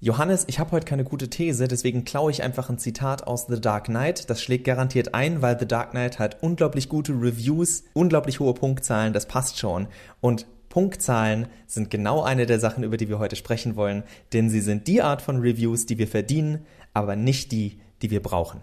Johannes, 0.00 0.44
ich 0.46 0.60
habe 0.60 0.70
heute 0.70 0.86
keine 0.86 1.02
gute 1.02 1.28
These, 1.28 1.66
deswegen 1.66 2.04
klaue 2.04 2.30
ich 2.30 2.44
einfach 2.44 2.70
ein 2.70 2.78
Zitat 2.78 3.26
aus 3.26 3.46
The 3.48 3.60
Dark 3.60 3.86
Knight. 3.86 4.30
Das 4.30 4.40
schlägt 4.40 4.62
garantiert 4.62 5.12
ein, 5.12 5.42
weil 5.42 5.58
The 5.58 5.66
Dark 5.66 5.90
Knight 5.90 6.20
hat 6.20 6.40
unglaublich 6.40 6.88
gute 6.88 7.14
Reviews, 7.14 7.82
unglaublich 7.94 8.38
hohe 8.38 8.54
Punktzahlen, 8.54 9.12
das 9.12 9.26
passt 9.26 9.58
schon. 9.58 9.88
Und 10.20 10.46
Punktzahlen 10.68 11.48
sind 11.66 11.90
genau 11.90 12.22
eine 12.22 12.46
der 12.46 12.60
Sachen, 12.60 12.84
über 12.84 12.96
die 12.96 13.08
wir 13.08 13.18
heute 13.18 13.34
sprechen 13.34 13.74
wollen, 13.74 14.04
denn 14.32 14.50
sie 14.50 14.60
sind 14.60 14.86
die 14.86 15.02
Art 15.02 15.20
von 15.20 15.40
Reviews, 15.40 15.84
die 15.84 15.98
wir 15.98 16.06
verdienen, 16.06 16.64
aber 16.94 17.16
nicht 17.16 17.50
die, 17.50 17.80
die 18.00 18.12
wir 18.12 18.22
brauchen. 18.22 18.60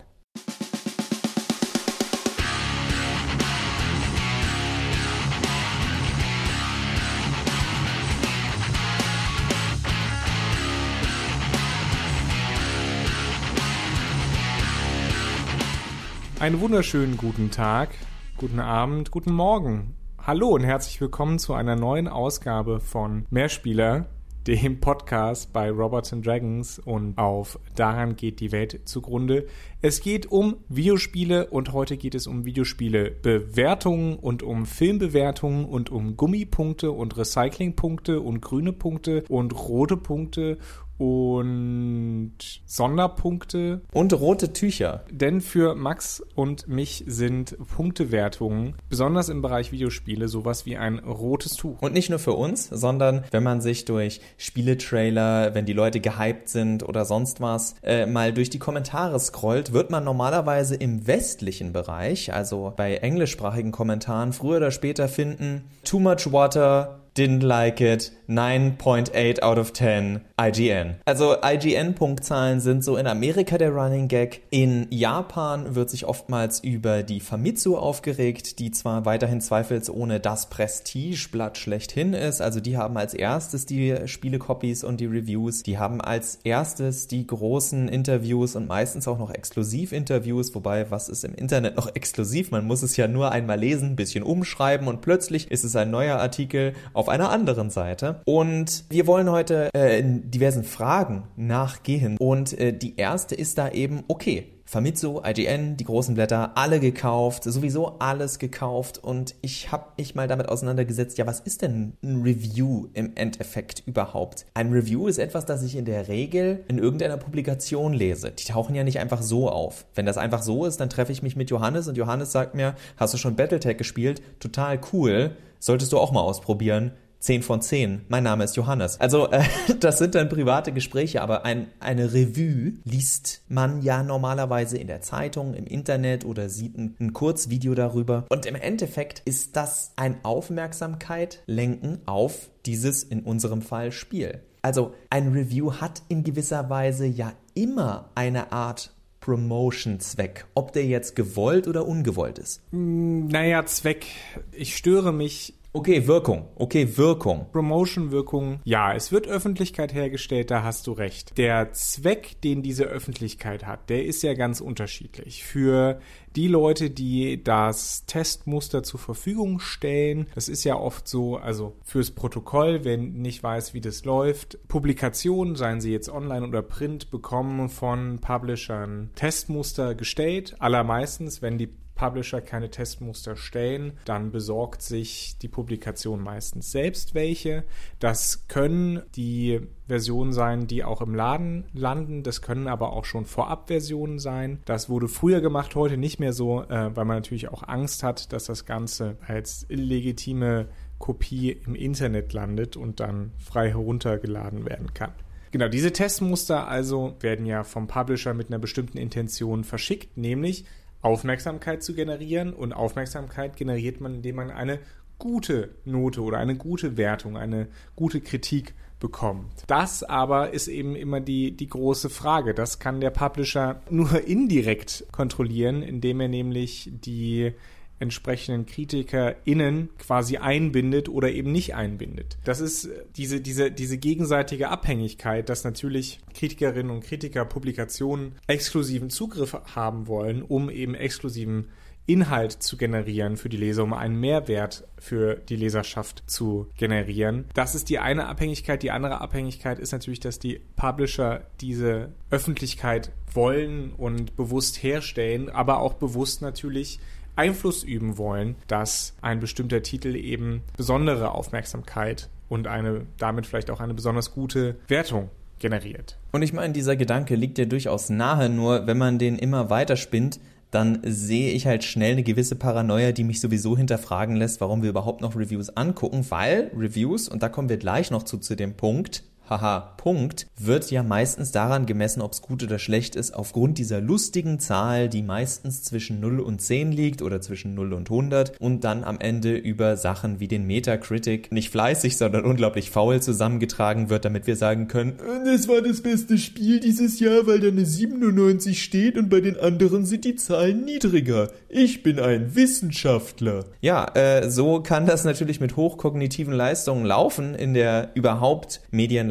Einen 16.45 16.61
wunderschönen 16.61 17.17
guten 17.17 17.49
Tag, 17.49 17.89
guten 18.37 18.59
Abend, 18.59 19.09
guten 19.09 19.33
Morgen. 19.33 19.95
Hallo 20.21 20.49
und 20.49 20.63
herzlich 20.63 21.01
willkommen 21.01 21.39
zu 21.39 21.55
einer 21.55 21.75
neuen 21.75 22.07
Ausgabe 22.07 22.79
von 22.79 23.25
Mehrspieler, 23.31 24.05
dem 24.45 24.79
Podcast 24.79 25.53
bei 25.53 25.71
Robots 25.71 26.13
and 26.13 26.23
Dragons 26.23 26.77
und 26.77 27.17
auf 27.17 27.57
Daran 27.75 28.15
geht 28.15 28.41
die 28.41 28.51
Welt 28.51 28.81
zugrunde. 28.85 29.47
Es 29.81 30.01
geht 30.01 30.31
um 30.31 30.57
Videospiele 30.69 31.47
und 31.47 31.73
heute 31.73 31.97
geht 31.97 32.13
es 32.13 32.27
um 32.27 32.45
Videospiele 32.45 33.09
Bewertungen 33.09 34.15
und 34.15 34.43
um 34.43 34.67
Filmbewertungen 34.67 35.65
und 35.65 35.89
um 35.89 36.15
Gummipunkte 36.15 36.91
und 36.91 37.17
Recyclingpunkte 37.17 38.21
und 38.21 38.41
grüne 38.41 38.71
Punkte 38.71 39.23
und 39.29 39.51
rote 39.67 39.97
Punkte 39.97 40.59
und 40.97 42.35
Sonderpunkte. 42.65 43.81
Und 43.91 44.13
rote 44.13 44.53
Tücher. 44.53 45.03
Denn 45.11 45.41
für 45.41 45.75
Max 45.75 46.23
und 46.35 46.67
mich 46.67 47.03
sind 47.07 47.57
Punktewertungen, 47.75 48.75
besonders 48.89 49.29
im 49.29 49.41
Bereich 49.41 49.71
Videospiele, 49.71 50.27
sowas 50.27 50.65
wie 50.65 50.77
ein 50.77 50.99
rotes 50.99 51.55
Tuch. 51.55 51.81
Und 51.81 51.93
nicht 51.93 52.09
nur 52.09 52.19
für 52.19 52.33
uns, 52.33 52.67
sondern 52.69 53.23
wenn 53.31 53.43
man 53.43 53.61
sich 53.61 53.85
durch 53.85 54.21
Spieletrailer, 54.37 55.53
wenn 55.53 55.65
die 55.65 55.73
Leute 55.73 55.99
gehypt 55.99 56.49
sind 56.49 56.87
oder 56.87 57.05
sonst 57.05 57.41
was, 57.41 57.75
äh, 57.83 58.05
mal 58.05 58.33
durch 58.33 58.49
die 58.49 58.59
Kommentare 58.59 59.19
scrollt, 59.19 59.73
wird 59.73 59.91
man 59.91 60.03
normalerweise 60.03 60.75
im 60.75 61.07
westlichen 61.07 61.73
Bereich, 61.73 62.33
also 62.33 62.73
bei 62.75 62.95
englischsprachigen 62.95 63.71
Kommentaren, 63.71 64.33
früher 64.33 64.57
oder 64.57 64.71
später 64.71 65.07
finden, 65.07 65.65
too 65.83 65.99
much 65.99 66.31
water, 66.31 67.04
didn't 67.17 67.43
like 67.43 67.79
it, 67.81 68.11
9.8 68.27 69.41
out 69.41 69.57
of 69.57 69.71
10, 69.71 70.21
IGN. 70.41 70.95
Also 71.05 71.35
IGN-Punktzahlen 71.41 72.59
sind 72.59 72.83
so 72.83 72.97
in 72.97 73.07
Amerika 73.07 73.57
der 73.57 73.71
Running 73.71 74.07
Gag. 74.07 74.41
In 74.49 74.87
Japan 74.89 75.75
wird 75.75 75.89
sich 75.89 76.05
oftmals 76.05 76.59
über 76.59 77.03
die 77.03 77.19
Famitsu 77.19 77.77
aufgeregt, 77.77 78.59
die 78.59 78.71
zwar 78.71 79.05
weiterhin 79.05 79.41
zweifelsohne 79.41 80.19
das 80.19 80.49
Prestigeblatt 80.49 81.57
schlechthin 81.57 82.13
ist. 82.13 82.41
Also 82.41 82.59
die 82.59 82.77
haben 82.77 82.97
als 82.97 83.13
erstes 83.13 83.65
die 83.65 83.95
Spielecopies 84.07 84.83
und 84.83 84.99
die 84.99 85.05
Reviews. 85.05 85.63
Die 85.63 85.77
haben 85.77 86.01
als 86.01 86.39
erstes 86.43 87.07
die 87.07 87.25
großen 87.25 87.87
Interviews 87.87 88.55
und 88.55 88.67
meistens 88.67 89.07
auch 89.07 89.19
noch 89.19 89.31
Exklusivinterviews. 89.31 90.53
Wobei, 90.55 90.91
was 90.91 91.09
ist 91.09 91.23
im 91.23 91.35
Internet 91.35 91.77
noch 91.77 91.95
exklusiv? 91.95 92.51
Man 92.51 92.65
muss 92.65 92.83
es 92.83 92.97
ja 92.97 93.07
nur 93.07 93.31
einmal 93.31 93.59
lesen, 93.59 93.95
bisschen 93.95 94.23
umschreiben 94.23 94.87
und 94.87 95.01
plötzlich 95.01 95.51
ist 95.51 95.63
es 95.63 95.75
ein 95.75 95.91
neuer 95.91 96.17
Artikel 96.17 96.73
auf 96.93 97.04
auf 97.05 97.09
einer 97.09 97.29
anderen 97.29 97.69
Seite. 97.69 98.21
Und 98.25 98.85
wir 98.89 99.05
wollen 99.05 99.29
heute 99.29 99.69
äh, 99.75 100.01
diversen 100.03 100.63
Fragen 100.63 101.27
nachgehen. 101.35 102.17
Und 102.17 102.59
äh, 102.59 102.73
die 102.73 102.97
erste 102.97 103.35
ist 103.35 103.59
da 103.59 103.69
eben, 103.69 104.03
okay, 104.07 104.47
Famitsu, 104.67 105.21
IGN, 105.23 105.77
die 105.77 105.83
großen 105.83 106.15
Blätter, 106.15 106.57
alle 106.57 106.79
gekauft, 106.79 107.43
sowieso 107.43 107.99
alles 107.99 108.39
gekauft 108.39 108.97
und 108.97 109.35
ich 109.41 109.71
habe 109.71 109.85
mich 109.99 110.15
mal 110.15 110.27
damit 110.27 110.49
auseinandergesetzt, 110.49 111.19
ja, 111.19 111.27
was 111.27 111.39
ist 111.39 111.61
denn 111.61 111.93
ein 112.03 112.23
Review 112.23 112.87
im 112.93 113.11
Endeffekt 113.13 113.83
überhaupt? 113.85 114.47
Ein 114.55 114.71
Review 114.73 115.07
ist 115.07 115.19
etwas, 115.19 115.45
das 115.45 115.61
ich 115.61 115.75
in 115.75 115.85
der 115.85 116.07
Regel 116.07 116.63
in 116.67 116.79
irgendeiner 116.79 117.17
Publikation 117.17 117.93
lese. 117.93 118.31
Die 118.31 118.45
tauchen 118.45 118.73
ja 118.73 118.83
nicht 118.83 118.97
einfach 118.97 119.21
so 119.21 119.51
auf. 119.51 119.85
Wenn 119.93 120.07
das 120.07 120.17
einfach 120.17 120.41
so 120.41 120.65
ist, 120.65 120.79
dann 120.79 120.89
treffe 120.89 121.11
ich 121.11 121.21
mich 121.21 121.35
mit 121.35 121.51
Johannes 121.51 121.87
und 121.87 121.95
Johannes 121.95 122.31
sagt 122.31 122.55
mir, 122.55 122.73
hast 122.97 123.13
du 123.13 123.19
schon 123.19 123.35
Battletech 123.35 123.77
gespielt? 123.77 124.23
Total 124.39 124.79
cool. 124.91 125.37
Solltest 125.65 125.91
du 125.93 125.97
auch 125.97 126.11
mal 126.11 126.21
ausprobieren. 126.21 126.91
10 127.21 127.41
von 127.41 127.59
10. 127.59 128.05
Mein 128.07 128.23
Name 128.23 128.43
ist 128.43 128.55
Johannes. 128.55 129.01
Also 129.01 129.31
äh, 129.31 129.41
das 129.79 129.97
sind 129.97 130.13
dann 130.13 130.29
private 130.29 130.71
Gespräche, 130.71 131.23
aber 131.23 131.43
ein, 131.43 131.69
eine 131.79 132.13
Revue 132.13 132.73
liest 132.83 133.41
man 133.47 133.81
ja 133.81 134.03
normalerweise 134.03 134.77
in 134.77 134.85
der 134.85 135.01
Zeitung, 135.01 135.55
im 135.55 135.65
Internet 135.65 136.23
oder 136.23 136.49
sieht 136.49 136.77
ein, 136.77 136.95
ein 136.99 137.13
Kurzvideo 137.13 137.73
darüber. 137.73 138.25
Und 138.29 138.45
im 138.45 138.53
Endeffekt 138.53 139.23
ist 139.25 139.55
das 139.55 139.93
ein 139.95 140.17
Aufmerksamkeit 140.21 141.41
lenken 141.47 141.97
auf 142.05 142.51
dieses 142.67 143.01
in 143.01 143.23
unserem 143.23 143.63
Fall 143.63 143.91
Spiel. 143.91 144.43
Also 144.61 144.93
ein 145.09 145.31
Review 145.31 145.73
hat 145.73 146.03
in 146.09 146.23
gewisser 146.23 146.69
Weise 146.69 147.07
ja 147.07 147.33
immer 147.55 148.11
eine 148.13 148.51
Art 148.51 148.94
Promotion-Zweck, 149.25 150.45
ob 150.53 150.71
der 150.71 150.85
jetzt 150.85 151.15
gewollt 151.15 151.67
oder 151.67 151.87
ungewollt 151.87 152.37
ist. 152.37 152.61
Hm, 152.69 153.27
naja, 153.27 153.65
Zweck. 153.65 154.05
Ich 154.51 154.75
störe 154.75 155.11
mich 155.11 155.55
Okay, 155.75 156.07
Wirkung. 156.07 156.47
Okay, 156.55 156.95
Wirkung. 156.95 157.47
Promotion-Wirkung. 157.51 158.61
Ja, 158.63 158.93
es 158.93 159.11
wird 159.11 159.27
Öffentlichkeit 159.27 159.93
hergestellt, 159.93 160.49
da 160.49 160.63
hast 160.63 160.87
du 160.87 160.93
recht. 160.93 161.37
Der 161.37 161.73
Zweck, 161.73 162.39
den 162.41 162.63
diese 162.63 162.85
Öffentlichkeit 162.85 163.67
hat, 163.67 163.89
der 163.89 164.05
ist 164.05 164.23
ja 164.23 164.35
ganz 164.35 164.61
unterschiedlich. 164.61 165.43
Für 165.43 165.99
die 166.33 166.47
Leute, 166.47 166.91
die 166.91 167.43
das 167.43 168.05
Testmuster 168.05 168.83
zur 168.83 169.01
Verfügung 169.01 169.59
stellen, 169.59 170.27
das 170.33 170.47
ist 170.47 170.63
ja 170.63 170.77
oft 170.77 171.09
so, 171.09 171.35
also 171.35 171.75
fürs 171.83 172.11
Protokoll, 172.11 172.85
wer 172.85 172.95
nicht 172.95 173.43
weiß, 173.43 173.73
wie 173.73 173.81
das 173.81 174.05
läuft, 174.05 174.57
Publikationen, 174.69 175.57
seien 175.57 175.81
sie 175.81 175.91
jetzt 175.91 176.07
online 176.07 176.47
oder 176.47 176.61
print, 176.61 177.11
bekommen 177.11 177.67
von 177.67 178.19
Publishern 178.19 179.09
Testmuster 179.15 179.93
gestellt. 179.93 180.55
Allermeistens, 180.59 181.41
wenn 181.41 181.57
die 181.57 181.67
Publisher 181.95 182.41
keine 182.41 182.69
Testmuster 182.69 183.35
stellen, 183.37 183.93
dann 184.03 184.31
besorgt 184.31 184.81
sich 184.81 185.37
die 185.41 185.47
Publikation 185.47 186.21
meistens 186.21 186.71
selbst 186.71 187.15
welche. 187.15 187.63
Das 187.99 188.47
können 188.47 189.01
die 189.15 189.61
Versionen 189.87 190.33
sein, 190.33 190.67
die 190.67 190.83
auch 190.83 191.01
im 191.01 191.15
Laden 191.15 191.65
landen. 191.73 192.23
Das 192.23 192.41
können 192.41 192.67
aber 192.67 192.93
auch 192.93 193.05
schon 193.05 193.25
Vorabversionen 193.25 194.19
sein. 194.19 194.61
Das 194.65 194.89
wurde 194.89 195.07
früher 195.07 195.39
gemacht, 195.39 195.75
heute 195.75 195.97
nicht 195.97 196.19
mehr 196.19 196.33
so, 196.33 196.63
äh, 196.63 196.95
weil 196.95 197.05
man 197.05 197.17
natürlich 197.17 197.47
auch 197.47 197.63
Angst 197.63 198.03
hat, 198.03 198.33
dass 198.33 198.45
das 198.45 198.65
Ganze 198.65 199.17
als 199.25 199.65
illegitime 199.69 200.67
Kopie 200.99 201.51
im 201.51 201.75
Internet 201.75 202.33
landet 202.33 202.75
und 202.77 202.99
dann 202.99 203.31
frei 203.37 203.69
heruntergeladen 203.69 204.65
werden 204.65 204.93
kann. 204.93 205.11
Genau, 205.51 205.69
diese 205.69 205.93
Testmuster 205.93 206.67
also 206.67 207.15
werden 207.21 207.45
ja 207.45 207.63
vom 207.63 207.87
Publisher 207.87 208.33
mit 208.33 208.47
einer 208.47 208.59
bestimmten 208.59 208.97
Intention 208.97 209.63
verschickt, 209.63 210.17
nämlich 210.17 210.65
Aufmerksamkeit 211.05 211.83
zu 211.83 211.93
generieren. 211.93 212.51
Und 212.53 212.73
Aufmerksamkeit 212.73 213.55
generiert 213.55 214.01
man, 214.01 214.15
indem 214.15 214.37
man 214.37 214.49
eine 214.51 214.79
gute 215.19 215.69
Note 215.85 216.21
oder 216.21 216.39
eine 216.39 216.55
gute 216.55 216.97
Wertung, 216.97 217.37
eine 217.37 217.67
gute 217.95 218.19
Kritik 218.19 218.73
bekommt. 218.99 219.51
Das 219.67 220.03
aber 220.03 220.51
ist 220.51 220.67
eben 220.67 220.95
immer 220.95 221.19
die, 221.19 221.55
die 221.55 221.67
große 221.67 222.09
Frage. 222.09 222.53
Das 222.53 222.79
kann 222.79 223.01
der 223.01 223.11
Publisher 223.11 223.81
nur 223.89 224.25
indirekt 224.25 225.05
kontrollieren, 225.11 225.83
indem 225.83 226.21
er 226.21 226.27
nämlich 226.27 226.89
die 226.91 227.53
entsprechenden 227.99 228.65
KritikerInnen 228.65 229.89
quasi 229.97 230.37
einbindet 230.37 231.09
oder 231.09 231.31
eben 231.31 231.51
nicht 231.51 231.75
einbindet. 231.75 232.37
Das 232.43 232.59
ist 232.59 232.85
äh, 232.85 233.03
diese, 233.15 233.41
diese, 233.41 233.71
diese 233.71 233.97
gegenseitige 233.97 234.69
Abhängigkeit, 234.69 235.49
dass 235.49 235.63
natürlich 235.63 236.19
Kritikerinnen 236.33 236.91
und 236.91 237.03
Kritiker 237.03 237.45
Publikationen 237.45 238.35
exklusiven 238.47 239.09
Zugriff 239.09 239.57
haben 239.75 240.07
wollen, 240.07 240.41
um 240.41 240.69
eben 240.69 240.95
exklusiven 240.95 241.69
Inhalt 242.07 242.51
zu 242.51 242.77
generieren 242.77 243.35
für 243.35 243.49
die 243.49 243.57
Leser, 243.57 243.83
um 243.83 243.93
einen 243.93 244.19
Mehrwert 244.19 244.87
für 244.99 245.35
die 245.35 245.55
Leserschaft 245.55 246.23
zu 246.27 246.67
generieren. 246.77 247.45
Das 247.53 247.73
ist 247.73 247.89
die 247.89 247.99
eine 247.99 248.27
Abhängigkeit. 248.27 248.83
Die 248.83 248.91
andere 248.91 249.21
Abhängigkeit 249.21 249.79
ist 249.79 249.91
natürlich, 249.91 250.19
dass 250.19 250.37
die 250.37 250.61
Publisher 250.75 251.47
diese 251.61 252.11
Öffentlichkeit 252.29 253.11
wollen 253.33 253.91
und 253.91 254.35
bewusst 254.35 254.83
herstellen, 254.83 255.49
aber 255.49 255.79
auch 255.79 255.95
bewusst 255.95 256.41
natürlich 256.41 256.99
Einfluss 257.35 257.83
üben 257.83 258.17
wollen, 258.17 258.55
dass 258.67 259.15
ein 259.21 259.39
bestimmter 259.39 259.81
Titel 259.83 260.15
eben 260.15 260.61
besondere 260.77 261.31
Aufmerksamkeit 261.31 262.29
und 262.49 262.67
eine 262.67 263.05
damit 263.17 263.45
vielleicht 263.45 263.69
auch 263.69 263.79
eine 263.79 263.93
besonders 263.93 264.33
gute 264.33 264.75
Wertung 264.87 265.29
generiert. 265.59 266.17
Und 266.31 266.41
ich 266.41 266.53
meine, 266.53 266.73
dieser 266.73 266.95
Gedanke 266.95 267.35
liegt 267.35 267.57
ja 267.57 267.65
durchaus 267.65 268.09
nahe, 268.09 268.49
nur 268.49 268.87
wenn 268.87 268.97
man 268.97 269.19
den 269.19 269.37
immer 269.37 269.69
weiter 269.69 269.95
spinnt, 269.95 270.39
dann 270.71 270.99
sehe 271.03 271.51
ich 271.51 271.67
halt 271.67 271.83
schnell 271.83 272.13
eine 272.13 272.23
gewisse 272.23 272.55
Paranoia, 272.55 273.13
die 273.13 273.23
mich 273.23 273.39
sowieso 273.39 273.77
hinterfragen 273.77 274.35
lässt, 274.35 274.59
warum 274.59 274.81
wir 274.81 274.89
überhaupt 274.89 275.21
noch 275.21 275.35
Reviews 275.35 275.69
angucken, 275.69 276.25
weil 276.29 276.71
Reviews, 276.75 277.29
und 277.29 277.41
da 277.41 277.49
kommen 277.49 277.69
wir 277.69 277.77
gleich 277.77 278.11
noch 278.11 278.23
zu, 278.23 278.37
zu 278.37 278.55
dem 278.55 278.75
Punkt, 278.75 279.23
haha, 279.49 279.95
Punkt, 279.97 280.47
wird 280.57 280.91
ja 280.91 281.03
meistens 281.03 281.51
daran 281.51 281.85
gemessen, 281.85 282.21
ob 282.21 282.33
es 282.33 282.41
gut 282.41 282.63
oder 282.63 282.79
schlecht 282.79 283.15
ist, 283.15 283.33
aufgrund 283.33 283.77
dieser 283.77 284.01
lustigen 284.01 284.59
Zahl, 284.59 285.09
die 285.09 285.23
meistens 285.23 285.83
zwischen 285.83 286.19
0 286.19 286.39
und 286.39 286.61
10 286.61 286.91
liegt 286.91 287.21
oder 287.21 287.41
zwischen 287.41 287.73
0 287.73 287.93
und 287.93 288.09
100 288.09 288.59
und 288.59 288.83
dann 288.83 289.03
am 289.03 289.19
Ende 289.19 289.55
über 289.55 289.97
Sachen 289.97 290.39
wie 290.39 290.47
den 290.47 290.67
Metacritic 290.67 291.51
nicht 291.51 291.69
fleißig, 291.69 292.17
sondern 292.17 292.45
unglaublich 292.45 292.91
faul 292.91 293.21
zusammengetragen 293.21 294.09
wird, 294.09 294.25
damit 294.25 294.47
wir 294.47 294.55
sagen 294.55 294.87
können, 294.87 295.13
das 295.45 295.67
war 295.67 295.81
das 295.81 296.01
beste 296.01 296.37
Spiel 296.37 296.79
dieses 296.79 297.19
Jahr, 297.19 297.47
weil 297.47 297.59
da 297.59 297.67
eine 297.67 297.85
97 297.85 298.81
steht 298.81 299.17
und 299.17 299.29
bei 299.29 299.41
den 299.41 299.59
anderen 299.59 300.05
sind 300.05 300.25
die 300.25 300.35
Zahlen 300.35 300.85
niedriger. 300.85 301.49
Ich 301.69 302.03
bin 302.03 302.19
ein 302.19 302.55
Wissenschaftler. 302.55 303.65
Ja, 303.81 304.05
äh, 304.13 304.49
so 304.49 304.81
kann 304.81 305.05
das 305.05 305.25
natürlich 305.25 305.59
mit 305.59 305.75
hochkognitiven 305.75 306.53
Leistungen 306.53 307.05
laufen 307.05 307.55
in 307.55 307.73
der 307.73 308.11
überhaupt 308.15 308.81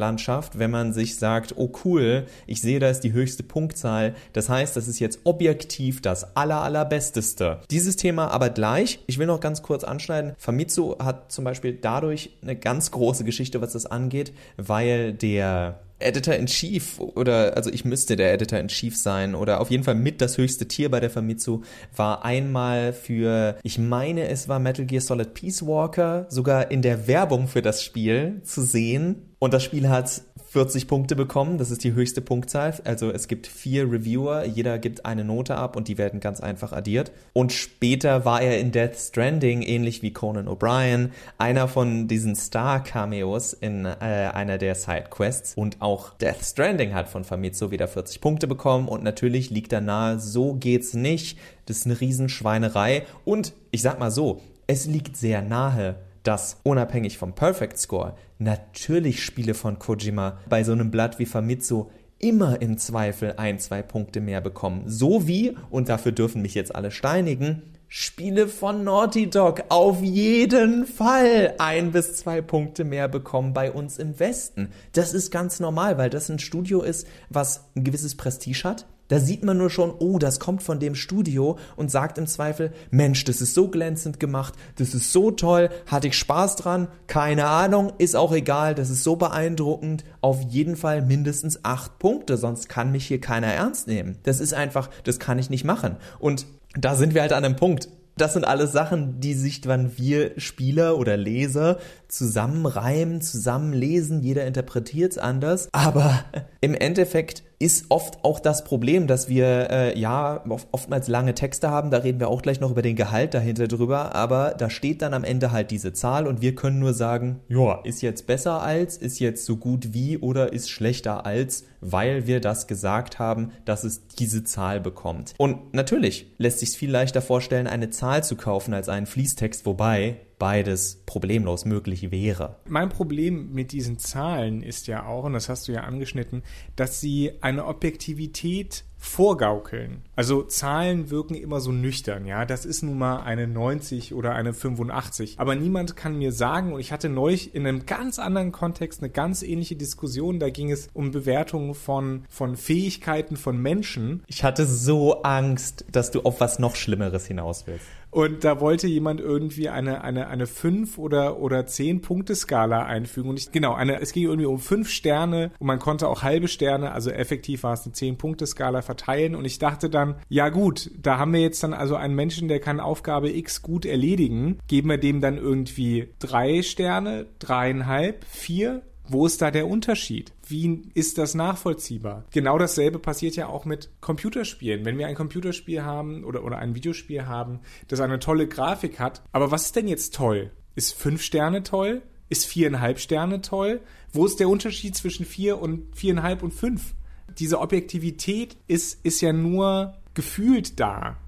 Medienlandschaft, 0.04 0.58
wenn 0.58 0.70
man 0.70 0.92
sich 0.92 1.16
sagt, 1.16 1.54
oh 1.56 1.70
cool, 1.84 2.26
ich 2.46 2.60
sehe, 2.60 2.78
da 2.78 2.88
ist 2.88 3.00
die 3.00 3.12
höchste 3.12 3.42
Punktzahl. 3.42 4.14
Das 4.32 4.48
heißt, 4.48 4.76
das 4.76 4.88
ist 4.88 4.98
jetzt 4.98 5.20
objektiv 5.24 6.02
das 6.02 6.36
aller, 6.36 6.60
allerbesteste. 6.60 7.60
Dieses 7.70 7.96
Thema 7.96 8.28
aber 8.28 8.50
gleich. 8.50 9.00
Ich 9.06 9.18
will 9.18 9.26
noch 9.26 9.40
ganz 9.40 9.62
kurz 9.62 9.84
anschneiden. 9.84 10.34
Famitsu 10.38 10.98
hat 10.98 11.32
zum 11.32 11.44
Beispiel 11.44 11.72
dadurch 11.80 12.30
eine 12.42 12.56
ganz 12.56 12.90
große 12.90 13.24
Geschichte, 13.24 13.60
was 13.60 13.72
das 13.72 13.86
angeht, 13.86 14.32
weil 14.56 15.12
der 15.12 15.80
Editor-in-Chief 16.00 17.00
oder 17.00 17.56
also 17.56 17.70
ich 17.70 17.84
müsste 17.84 18.16
der 18.16 18.32
Editor-in-Chief 18.34 18.96
sein 18.96 19.34
oder 19.34 19.60
auf 19.60 19.70
jeden 19.70 19.84
Fall 19.84 19.94
mit 19.94 20.20
das 20.20 20.38
höchste 20.38 20.66
Tier 20.66 20.90
bei 20.90 21.00
der 21.00 21.10
Famitsu 21.10 21.62
war 21.96 22.24
einmal 22.24 22.92
für, 22.92 23.56
ich 23.62 23.78
meine 23.78 24.28
es 24.28 24.48
war 24.48 24.58
Metal 24.58 24.84
Gear 24.84 25.00
Solid 25.00 25.34
Peace 25.34 25.64
Walker, 25.64 26.26
sogar 26.28 26.70
in 26.70 26.82
der 26.82 27.06
Werbung 27.06 27.48
für 27.48 27.62
das 27.62 27.82
Spiel 27.82 28.40
zu 28.42 28.62
sehen 28.62 29.33
und 29.44 29.52
das 29.52 29.62
Spiel 29.62 29.90
hat 29.90 30.22
40 30.52 30.88
Punkte 30.88 31.16
bekommen. 31.16 31.58
Das 31.58 31.70
ist 31.70 31.84
die 31.84 31.92
höchste 31.92 32.22
Punktzahl. 32.22 32.72
Also 32.84 33.10
es 33.10 33.28
gibt 33.28 33.46
vier 33.46 33.84
Reviewer, 33.84 34.46
jeder 34.46 34.78
gibt 34.78 35.04
eine 35.04 35.22
Note 35.22 35.56
ab 35.56 35.76
und 35.76 35.86
die 35.86 35.98
werden 35.98 36.18
ganz 36.18 36.40
einfach 36.40 36.72
addiert. 36.72 37.12
Und 37.34 37.52
später 37.52 38.24
war 38.24 38.40
er 38.40 38.58
in 38.58 38.72
Death 38.72 38.96
Stranding, 38.96 39.60
ähnlich 39.60 40.00
wie 40.00 40.14
Conan 40.14 40.48
O'Brien, 40.48 41.10
einer 41.36 41.68
von 41.68 42.08
diesen 42.08 42.36
Star-Cameos 42.36 43.52
in 43.52 43.84
äh, 43.84 44.30
einer 44.32 44.56
der 44.56 44.76
Sidequests. 44.76 45.52
Und 45.56 45.82
auch 45.82 46.14
Death 46.14 46.42
Stranding 46.42 46.94
hat 46.94 47.10
von 47.10 47.24
Famitsu 47.24 47.70
wieder 47.70 47.86
40 47.86 48.22
Punkte 48.22 48.46
bekommen. 48.46 48.88
Und 48.88 49.04
natürlich 49.04 49.50
liegt 49.50 49.72
da 49.72 49.82
nahe, 49.82 50.18
so 50.20 50.54
geht's 50.54 50.94
nicht. 50.94 51.38
Das 51.66 51.76
ist 51.76 51.84
eine 51.84 52.00
Riesenschweinerei. 52.00 53.02
Und 53.26 53.52
ich 53.72 53.82
sag 53.82 53.98
mal 53.98 54.10
so, 54.10 54.40
es 54.66 54.86
liegt 54.86 55.18
sehr 55.18 55.42
nahe 55.42 55.96
dass 56.24 56.58
unabhängig 56.64 57.16
vom 57.16 57.34
Perfect 57.34 57.78
Score 57.78 58.16
natürlich 58.38 59.22
Spiele 59.22 59.54
von 59.54 59.78
Kojima 59.78 60.38
bei 60.48 60.64
so 60.64 60.72
einem 60.72 60.90
Blatt 60.90 61.20
wie 61.20 61.26
Famitsu 61.26 61.90
immer 62.18 62.60
im 62.60 62.78
Zweifel 62.78 63.34
ein, 63.36 63.58
zwei 63.58 63.82
Punkte 63.82 64.20
mehr 64.20 64.40
bekommen. 64.40 64.84
So 64.86 65.28
wie, 65.28 65.56
und 65.70 65.88
dafür 65.88 66.12
dürfen 66.12 66.42
mich 66.42 66.54
jetzt 66.54 66.74
alle 66.74 66.90
steinigen, 66.90 67.62
Spiele 67.86 68.48
von 68.48 68.82
Naughty 68.82 69.30
Dog 69.30 69.64
auf 69.68 70.02
jeden 70.02 70.86
Fall 70.86 71.54
ein 71.58 71.92
bis 71.92 72.16
zwei 72.16 72.40
Punkte 72.40 72.82
mehr 72.82 73.06
bekommen 73.08 73.52
bei 73.52 73.70
uns 73.70 73.98
im 73.98 74.18
Westen. 74.18 74.70
Das 74.94 75.14
ist 75.14 75.30
ganz 75.30 75.60
normal, 75.60 75.96
weil 75.96 76.10
das 76.10 76.28
ein 76.28 76.40
Studio 76.40 76.82
ist, 76.82 77.06
was 77.28 77.68
ein 77.76 77.84
gewisses 77.84 78.16
Prestige 78.16 78.64
hat, 78.64 78.86
da 79.08 79.20
sieht 79.20 79.44
man 79.44 79.58
nur 79.58 79.70
schon, 79.70 79.92
oh, 79.98 80.18
das 80.18 80.40
kommt 80.40 80.62
von 80.62 80.80
dem 80.80 80.94
Studio 80.94 81.58
und 81.76 81.90
sagt 81.90 82.18
im 82.18 82.26
Zweifel, 82.26 82.72
Mensch, 82.90 83.24
das 83.24 83.40
ist 83.40 83.54
so 83.54 83.68
glänzend 83.68 84.18
gemacht, 84.18 84.54
das 84.76 84.94
ist 84.94 85.12
so 85.12 85.30
toll, 85.30 85.70
hatte 85.86 86.08
ich 86.08 86.18
Spaß 86.18 86.56
dran, 86.56 86.88
keine 87.06 87.46
Ahnung, 87.46 87.92
ist 87.98 88.16
auch 88.16 88.32
egal, 88.32 88.74
das 88.74 88.90
ist 88.90 89.04
so 89.04 89.16
beeindruckend, 89.16 90.04
auf 90.20 90.40
jeden 90.42 90.76
Fall 90.76 91.02
mindestens 91.02 91.64
acht 91.64 91.98
Punkte, 91.98 92.36
sonst 92.36 92.68
kann 92.68 92.92
mich 92.92 93.06
hier 93.06 93.20
keiner 93.20 93.48
ernst 93.48 93.86
nehmen. 93.86 94.16
Das 94.22 94.40
ist 94.40 94.54
einfach, 94.54 94.88
das 95.04 95.18
kann 95.18 95.38
ich 95.38 95.50
nicht 95.50 95.64
machen. 95.64 95.96
Und 96.18 96.46
da 96.74 96.94
sind 96.94 97.14
wir 97.14 97.22
halt 97.22 97.32
an 97.32 97.44
einem 97.44 97.56
Punkt. 97.56 97.88
Das 98.16 98.32
sind 98.32 98.44
alles 98.44 98.70
Sachen, 98.70 99.18
die 99.18 99.34
sich 99.34 99.60
dann 99.60 99.98
wir 99.98 100.38
Spieler 100.38 100.98
oder 100.98 101.16
Leser 101.16 101.78
zusammenreimen, 102.06 103.20
zusammenlesen, 103.20 104.22
jeder 104.22 104.46
interpretiert 104.46 105.12
es 105.12 105.18
anders. 105.18 105.68
Aber 105.72 106.24
im 106.60 106.74
Endeffekt 106.74 107.42
ist 107.58 107.86
oft 107.88 108.24
auch 108.24 108.40
das 108.40 108.64
Problem, 108.64 109.06
dass 109.06 109.28
wir 109.28 109.70
äh, 109.70 109.98
ja 109.98 110.44
oftmals 110.72 111.08
lange 111.08 111.34
Texte 111.34 111.70
haben, 111.70 111.90
da 111.90 111.98
reden 111.98 112.20
wir 112.20 112.28
auch 112.28 112.42
gleich 112.42 112.60
noch 112.60 112.70
über 112.70 112.82
den 112.82 112.96
Gehalt 112.96 113.34
dahinter 113.34 113.68
drüber, 113.68 114.14
aber 114.14 114.54
da 114.56 114.70
steht 114.70 115.02
dann 115.02 115.14
am 115.14 115.24
Ende 115.24 115.52
halt 115.52 115.70
diese 115.70 115.92
Zahl. 115.92 116.26
Und 116.26 116.40
wir 116.40 116.54
können 116.54 116.78
nur 116.78 116.94
sagen, 116.94 117.40
ja, 117.48 117.80
ist 117.84 118.02
jetzt 118.02 118.26
besser 118.26 118.62
als, 118.62 118.96
ist 118.96 119.18
jetzt 119.18 119.44
so 119.44 119.56
gut 119.56 119.94
wie 119.94 120.18
oder 120.18 120.52
ist 120.52 120.70
schlechter 120.70 121.26
als, 121.26 121.64
weil 121.80 122.26
wir 122.26 122.40
das 122.40 122.66
gesagt 122.66 123.18
haben, 123.18 123.52
dass 123.64 123.84
es 123.84 124.06
diese 124.08 124.44
Zahl 124.44 124.80
bekommt. 124.80 125.34
Und 125.38 125.74
natürlich 125.74 126.34
lässt 126.38 126.60
sich 126.60 126.70
viel 126.70 126.90
leichter 126.90 127.22
vorstellen, 127.22 127.66
eine 127.66 127.90
Zahl 127.90 128.24
zu 128.24 128.36
kaufen 128.36 128.74
als 128.74 128.88
einen 128.88 129.06
Fließtext, 129.06 129.66
wobei 129.66 130.16
beides 130.38 131.02
problemlos 131.06 131.64
möglich 131.64 132.10
wäre. 132.10 132.56
Mein 132.66 132.88
Problem 132.88 133.52
mit 133.52 133.72
diesen 133.72 133.98
Zahlen 133.98 134.62
ist 134.62 134.86
ja 134.86 135.06
auch, 135.06 135.24
und 135.24 135.32
das 135.32 135.48
hast 135.48 135.68
du 135.68 135.72
ja 135.72 135.82
angeschnitten, 135.82 136.42
dass 136.76 137.00
sie 137.00 137.32
eine 137.40 137.66
Objektivität 137.66 138.84
vorgaukeln. 139.04 140.02
Also 140.16 140.42
Zahlen 140.42 141.10
wirken 141.10 141.34
immer 141.34 141.60
so 141.60 141.70
nüchtern, 141.72 142.24
ja. 142.24 142.46
Das 142.46 142.64
ist 142.64 142.82
nun 142.82 142.98
mal 142.98 143.18
eine 143.18 143.46
90 143.46 144.14
oder 144.14 144.34
eine 144.34 144.54
85. 144.54 145.38
Aber 145.38 145.54
niemand 145.54 145.94
kann 145.94 146.16
mir 146.18 146.32
sagen, 146.32 146.72
und 146.72 146.80
ich 146.80 146.90
hatte 146.90 147.08
neulich 147.10 147.54
in 147.54 147.66
einem 147.66 147.86
ganz 147.86 148.18
anderen 148.18 148.50
Kontext 148.50 149.02
eine 149.02 149.10
ganz 149.10 149.42
ähnliche 149.42 149.76
Diskussion, 149.76 150.40
da 150.40 150.48
ging 150.48 150.72
es 150.72 150.88
um 150.94 151.10
Bewertungen 151.10 151.74
von, 151.74 152.24
von 152.30 152.56
Fähigkeiten 152.56 153.36
von 153.36 153.58
Menschen. 153.58 154.22
Ich 154.26 154.42
hatte 154.42 154.64
so 154.64 155.22
Angst, 155.22 155.84
dass 155.92 156.10
du 156.10 156.22
auf 156.22 156.40
was 156.40 156.58
noch 156.58 156.74
Schlimmeres 156.74 157.26
hinaus 157.26 157.66
willst. 157.66 157.86
Und 158.14 158.44
da 158.44 158.60
wollte 158.60 158.86
jemand 158.86 159.20
irgendwie 159.20 159.68
eine, 159.68 160.04
eine, 160.04 160.28
eine 160.28 160.46
5 160.46 160.98
oder, 160.98 161.40
oder 161.40 161.66
10 161.66 162.00
Punkte 162.00 162.36
Skala 162.36 162.86
einfügen. 162.86 163.28
Und 163.28 163.40
ich, 163.40 163.50
genau, 163.50 163.74
eine, 163.74 164.00
es 164.00 164.12
ging 164.12 164.26
irgendwie 164.26 164.46
um 164.46 164.60
5 164.60 164.88
Sterne 164.88 165.50
und 165.58 165.66
man 165.66 165.80
konnte 165.80 166.06
auch 166.06 166.22
halbe 166.22 166.46
Sterne, 166.46 166.92
also 166.92 167.10
effektiv 167.10 167.64
war 167.64 167.72
es 167.72 167.84
eine 167.84 167.92
10 167.92 168.16
Punkte 168.16 168.46
Skala 168.46 168.82
verteilen. 168.82 169.34
Und 169.34 169.44
ich 169.44 169.58
dachte 169.58 169.90
dann, 169.90 170.14
ja 170.28 170.48
gut, 170.50 170.92
da 170.96 171.18
haben 171.18 171.32
wir 171.32 171.40
jetzt 171.40 171.64
dann 171.64 171.74
also 171.74 171.96
einen 171.96 172.14
Menschen, 172.14 172.46
der 172.46 172.60
kann 172.60 172.78
Aufgabe 172.78 173.36
X 173.36 173.62
gut 173.62 173.84
erledigen. 173.84 174.60
Geben 174.68 174.90
wir 174.90 174.98
dem 174.98 175.20
dann 175.20 175.36
irgendwie 175.36 176.10
drei 176.20 176.62
Sterne, 176.62 177.26
dreieinhalb, 177.40 178.24
vier? 178.26 178.82
Wo 179.06 179.26
ist 179.26 179.42
da 179.42 179.50
der 179.50 179.68
Unterschied? 179.68 180.32
Wie 180.46 180.82
ist 180.94 181.18
das 181.18 181.34
nachvollziehbar? 181.34 182.24
Genau 182.30 182.56
dasselbe 182.56 182.98
passiert 182.98 183.36
ja 183.36 183.48
auch 183.48 183.66
mit 183.66 183.90
Computerspielen. 184.00 184.84
Wenn 184.86 184.96
wir 184.96 185.06
ein 185.06 185.14
Computerspiel 185.14 185.84
haben 185.84 186.24
oder, 186.24 186.42
oder 186.42 186.58
ein 186.58 186.74
Videospiel 186.74 187.26
haben, 187.26 187.60
das 187.88 188.00
eine 188.00 188.18
tolle 188.18 188.48
Grafik 188.48 188.98
hat, 188.98 189.22
aber 189.32 189.50
was 189.50 189.66
ist 189.66 189.76
denn 189.76 189.88
jetzt 189.88 190.14
toll? 190.14 190.52
Ist 190.74 190.94
fünf 190.94 191.22
Sterne 191.22 191.62
toll? 191.62 192.02
Ist 192.30 192.46
viereinhalb 192.46 192.98
Sterne 192.98 193.42
toll? 193.42 193.80
Wo 194.12 194.24
ist 194.24 194.40
der 194.40 194.48
Unterschied 194.48 194.96
zwischen 194.96 195.26
vier 195.26 195.60
und 195.60 195.94
viereinhalb 195.94 196.42
und 196.42 196.54
fünf? 196.54 196.94
Diese 197.38 197.60
Objektivität 197.60 198.56
ist, 198.68 199.04
ist 199.04 199.20
ja 199.20 199.32
nur 199.32 199.98
gefühlt 200.14 200.80
da 200.80 201.18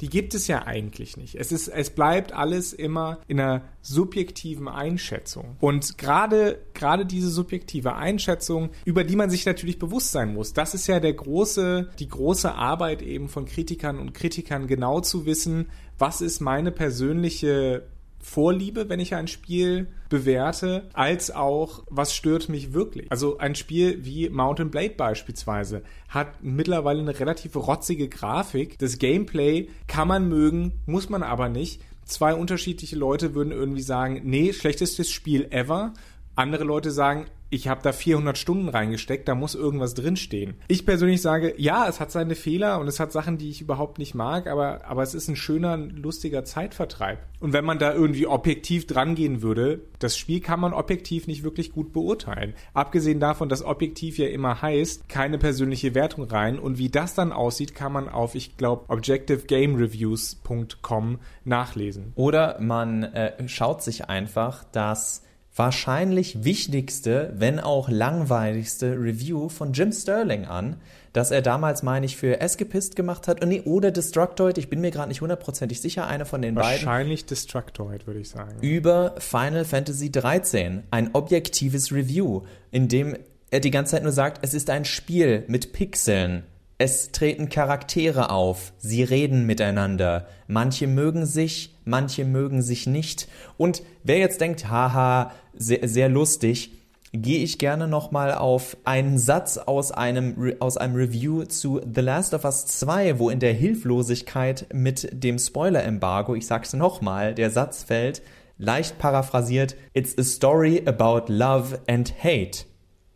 die 0.00 0.08
gibt 0.08 0.34
es 0.34 0.48
ja 0.48 0.66
eigentlich 0.66 1.16
nicht. 1.16 1.36
Es 1.36 1.52
ist, 1.52 1.68
es 1.68 1.90
bleibt 1.90 2.32
alles 2.32 2.72
immer 2.72 3.18
in 3.28 3.40
einer 3.40 3.62
subjektiven 3.80 4.68
Einschätzung. 4.68 5.56
Und 5.60 5.98
gerade, 5.98 6.58
gerade 6.74 7.06
diese 7.06 7.30
subjektive 7.30 7.94
Einschätzung, 7.94 8.70
über 8.84 9.04
die 9.04 9.16
man 9.16 9.30
sich 9.30 9.46
natürlich 9.46 9.78
bewusst 9.78 10.10
sein 10.10 10.34
muss, 10.34 10.52
das 10.52 10.74
ist 10.74 10.86
ja 10.86 11.00
der 11.00 11.14
große, 11.14 11.90
die 11.98 12.08
große 12.08 12.52
Arbeit 12.52 13.02
eben 13.02 13.28
von 13.28 13.44
Kritikern 13.44 13.98
und 13.98 14.14
Kritikern 14.14 14.66
genau 14.66 15.00
zu 15.00 15.26
wissen, 15.26 15.70
was 15.98 16.20
ist 16.20 16.40
meine 16.40 16.72
persönliche 16.72 17.84
Vorliebe, 18.24 18.88
wenn 18.88 19.00
ich 19.00 19.14
ein 19.14 19.28
Spiel 19.28 19.86
bewerte, 20.08 20.88
als 20.94 21.30
auch, 21.30 21.84
was 21.90 22.14
stört 22.14 22.48
mich 22.48 22.72
wirklich. 22.72 23.10
Also 23.10 23.36
ein 23.36 23.54
Spiel 23.54 24.02
wie 24.06 24.30
Mountain 24.30 24.70
Blade 24.70 24.94
beispielsweise 24.96 25.82
hat 26.08 26.42
mittlerweile 26.42 27.00
eine 27.00 27.20
relativ 27.20 27.54
rotzige 27.54 28.08
Grafik. 28.08 28.78
Das 28.78 28.98
Gameplay 28.98 29.68
kann 29.88 30.08
man 30.08 30.26
mögen, 30.26 30.72
muss 30.86 31.10
man 31.10 31.22
aber 31.22 31.50
nicht. 31.50 31.82
Zwei 32.06 32.34
unterschiedliche 32.34 32.96
Leute 32.96 33.34
würden 33.34 33.52
irgendwie 33.52 33.82
sagen, 33.82 34.22
nee, 34.24 34.54
schlechtestes 34.54 35.10
Spiel 35.10 35.48
ever. 35.50 35.92
Andere 36.34 36.64
Leute 36.64 36.92
sagen, 36.92 37.26
ich 37.54 37.68
habe 37.68 37.80
da 37.82 37.92
400 37.92 38.36
Stunden 38.36 38.68
reingesteckt, 38.68 39.28
da 39.28 39.34
muss 39.34 39.54
irgendwas 39.54 39.94
drinstehen. 39.94 40.54
Ich 40.68 40.84
persönlich 40.84 41.22
sage, 41.22 41.54
ja, 41.56 41.88
es 41.88 42.00
hat 42.00 42.10
seine 42.10 42.34
Fehler 42.34 42.80
und 42.80 42.88
es 42.88 43.00
hat 43.00 43.12
Sachen, 43.12 43.38
die 43.38 43.50
ich 43.50 43.60
überhaupt 43.60 43.98
nicht 43.98 44.14
mag, 44.14 44.46
aber, 44.46 44.84
aber 44.84 45.02
es 45.02 45.14
ist 45.14 45.28
ein 45.28 45.36
schöner, 45.36 45.76
lustiger 45.76 46.44
Zeitvertreib. 46.44 47.18
Und 47.40 47.52
wenn 47.52 47.64
man 47.64 47.78
da 47.78 47.92
irgendwie 47.92 48.26
objektiv 48.26 48.86
drangehen 48.86 49.42
würde, 49.42 49.80
das 49.98 50.16
Spiel 50.16 50.40
kann 50.40 50.60
man 50.60 50.72
objektiv 50.72 51.26
nicht 51.26 51.44
wirklich 51.44 51.72
gut 51.72 51.92
beurteilen. 51.92 52.54
Abgesehen 52.72 53.20
davon, 53.20 53.48
dass 53.48 53.64
objektiv 53.64 54.18
ja 54.18 54.28
immer 54.28 54.62
heißt, 54.62 55.08
keine 55.08 55.38
persönliche 55.38 55.94
Wertung 55.94 56.24
rein 56.24 56.58
und 56.58 56.78
wie 56.78 56.88
das 56.88 57.14
dann 57.14 57.32
aussieht, 57.32 57.74
kann 57.74 57.92
man 57.92 58.08
auf, 58.08 58.34
ich 58.34 58.56
glaube, 58.56 58.84
objectivegamereviews.com 58.88 61.18
nachlesen. 61.44 62.12
Oder 62.14 62.58
man 62.60 63.02
äh, 63.02 63.48
schaut 63.48 63.82
sich 63.82 64.08
einfach 64.08 64.64
das 64.72 65.22
wahrscheinlich 65.56 66.44
wichtigste, 66.44 67.32
wenn 67.36 67.60
auch 67.60 67.88
langweiligste 67.88 68.92
Review 68.98 69.48
von 69.48 69.72
Jim 69.72 69.92
Sterling 69.92 70.44
an, 70.44 70.76
das 71.12 71.30
er 71.30 71.42
damals, 71.42 71.84
meine 71.84 72.06
ich, 72.06 72.16
für 72.16 72.40
Escapist 72.40 72.96
gemacht 72.96 73.28
hat. 73.28 73.44
Nee, 73.46 73.62
oder 73.64 73.92
Destructoid, 73.92 74.58
ich 74.58 74.68
bin 74.68 74.80
mir 74.80 74.90
gerade 74.90 75.08
nicht 75.08 75.20
hundertprozentig 75.20 75.80
sicher, 75.80 76.08
eine 76.08 76.26
von 76.26 76.42
den 76.42 76.56
Wahrscheinlich 76.56 76.80
beiden. 76.80 76.86
Wahrscheinlich 76.86 77.26
Destructoid, 77.26 78.06
würde 78.06 78.20
ich 78.20 78.28
sagen. 78.30 78.56
Über 78.62 79.14
Final 79.18 79.64
Fantasy 79.64 80.10
13. 80.10 80.82
Ein 80.90 81.10
objektives 81.12 81.92
Review, 81.92 82.42
in 82.72 82.88
dem 82.88 83.16
er 83.50 83.60
die 83.60 83.70
ganze 83.70 83.92
Zeit 83.92 84.02
nur 84.02 84.10
sagt, 84.10 84.44
es 84.44 84.54
ist 84.54 84.70
ein 84.70 84.84
Spiel 84.84 85.44
mit 85.46 85.72
Pixeln. 85.72 86.42
Es 86.76 87.12
treten 87.12 87.48
Charaktere 87.48 88.30
auf, 88.30 88.72
sie 88.78 89.04
reden 89.04 89.46
miteinander. 89.46 90.26
Manche 90.48 90.88
mögen 90.88 91.24
sich, 91.24 91.76
manche 91.84 92.24
mögen 92.24 92.62
sich 92.62 92.86
nicht. 92.88 93.28
Und 93.56 93.82
wer 94.02 94.18
jetzt 94.18 94.40
denkt, 94.40 94.68
haha, 94.68 95.32
sehr, 95.54 95.86
sehr 95.86 96.08
lustig, 96.08 96.72
gehe 97.12 97.44
ich 97.44 97.58
gerne 97.58 97.86
nochmal 97.86 98.34
auf 98.34 98.76
einen 98.82 99.18
Satz 99.18 99.56
aus 99.56 99.92
einem, 99.92 100.54
aus 100.58 100.76
einem 100.76 100.96
Review 100.96 101.44
zu 101.44 101.80
The 101.80 102.00
Last 102.00 102.34
of 102.34 102.44
Us 102.44 102.66
2, 102.66 103.20
wo 103.20 103.30
in 103.30 103.38
der 103.38 103.52
Hilflosigkeit 103.52 104.66
mit 104.72 105.08
dem 105.12 105.38
Spoiler-Embargo, 105.38 106.34
ich 106.34 106.48
sag's 106.48 106.72
nochmal, 106.72 107.36
der 107.36 107.50
Satz 107.50 107.84
fällt, 107.84 108.20
leicht 108.58 108.98
paraphrasiert, 108.98 109.76
It's 109.92 110.18
a 110.18 110.24
story 110.24 110.82
about 110.86 111.32
love 111.32 111.78
and 111.86 112.12
hate. 112.20 112.64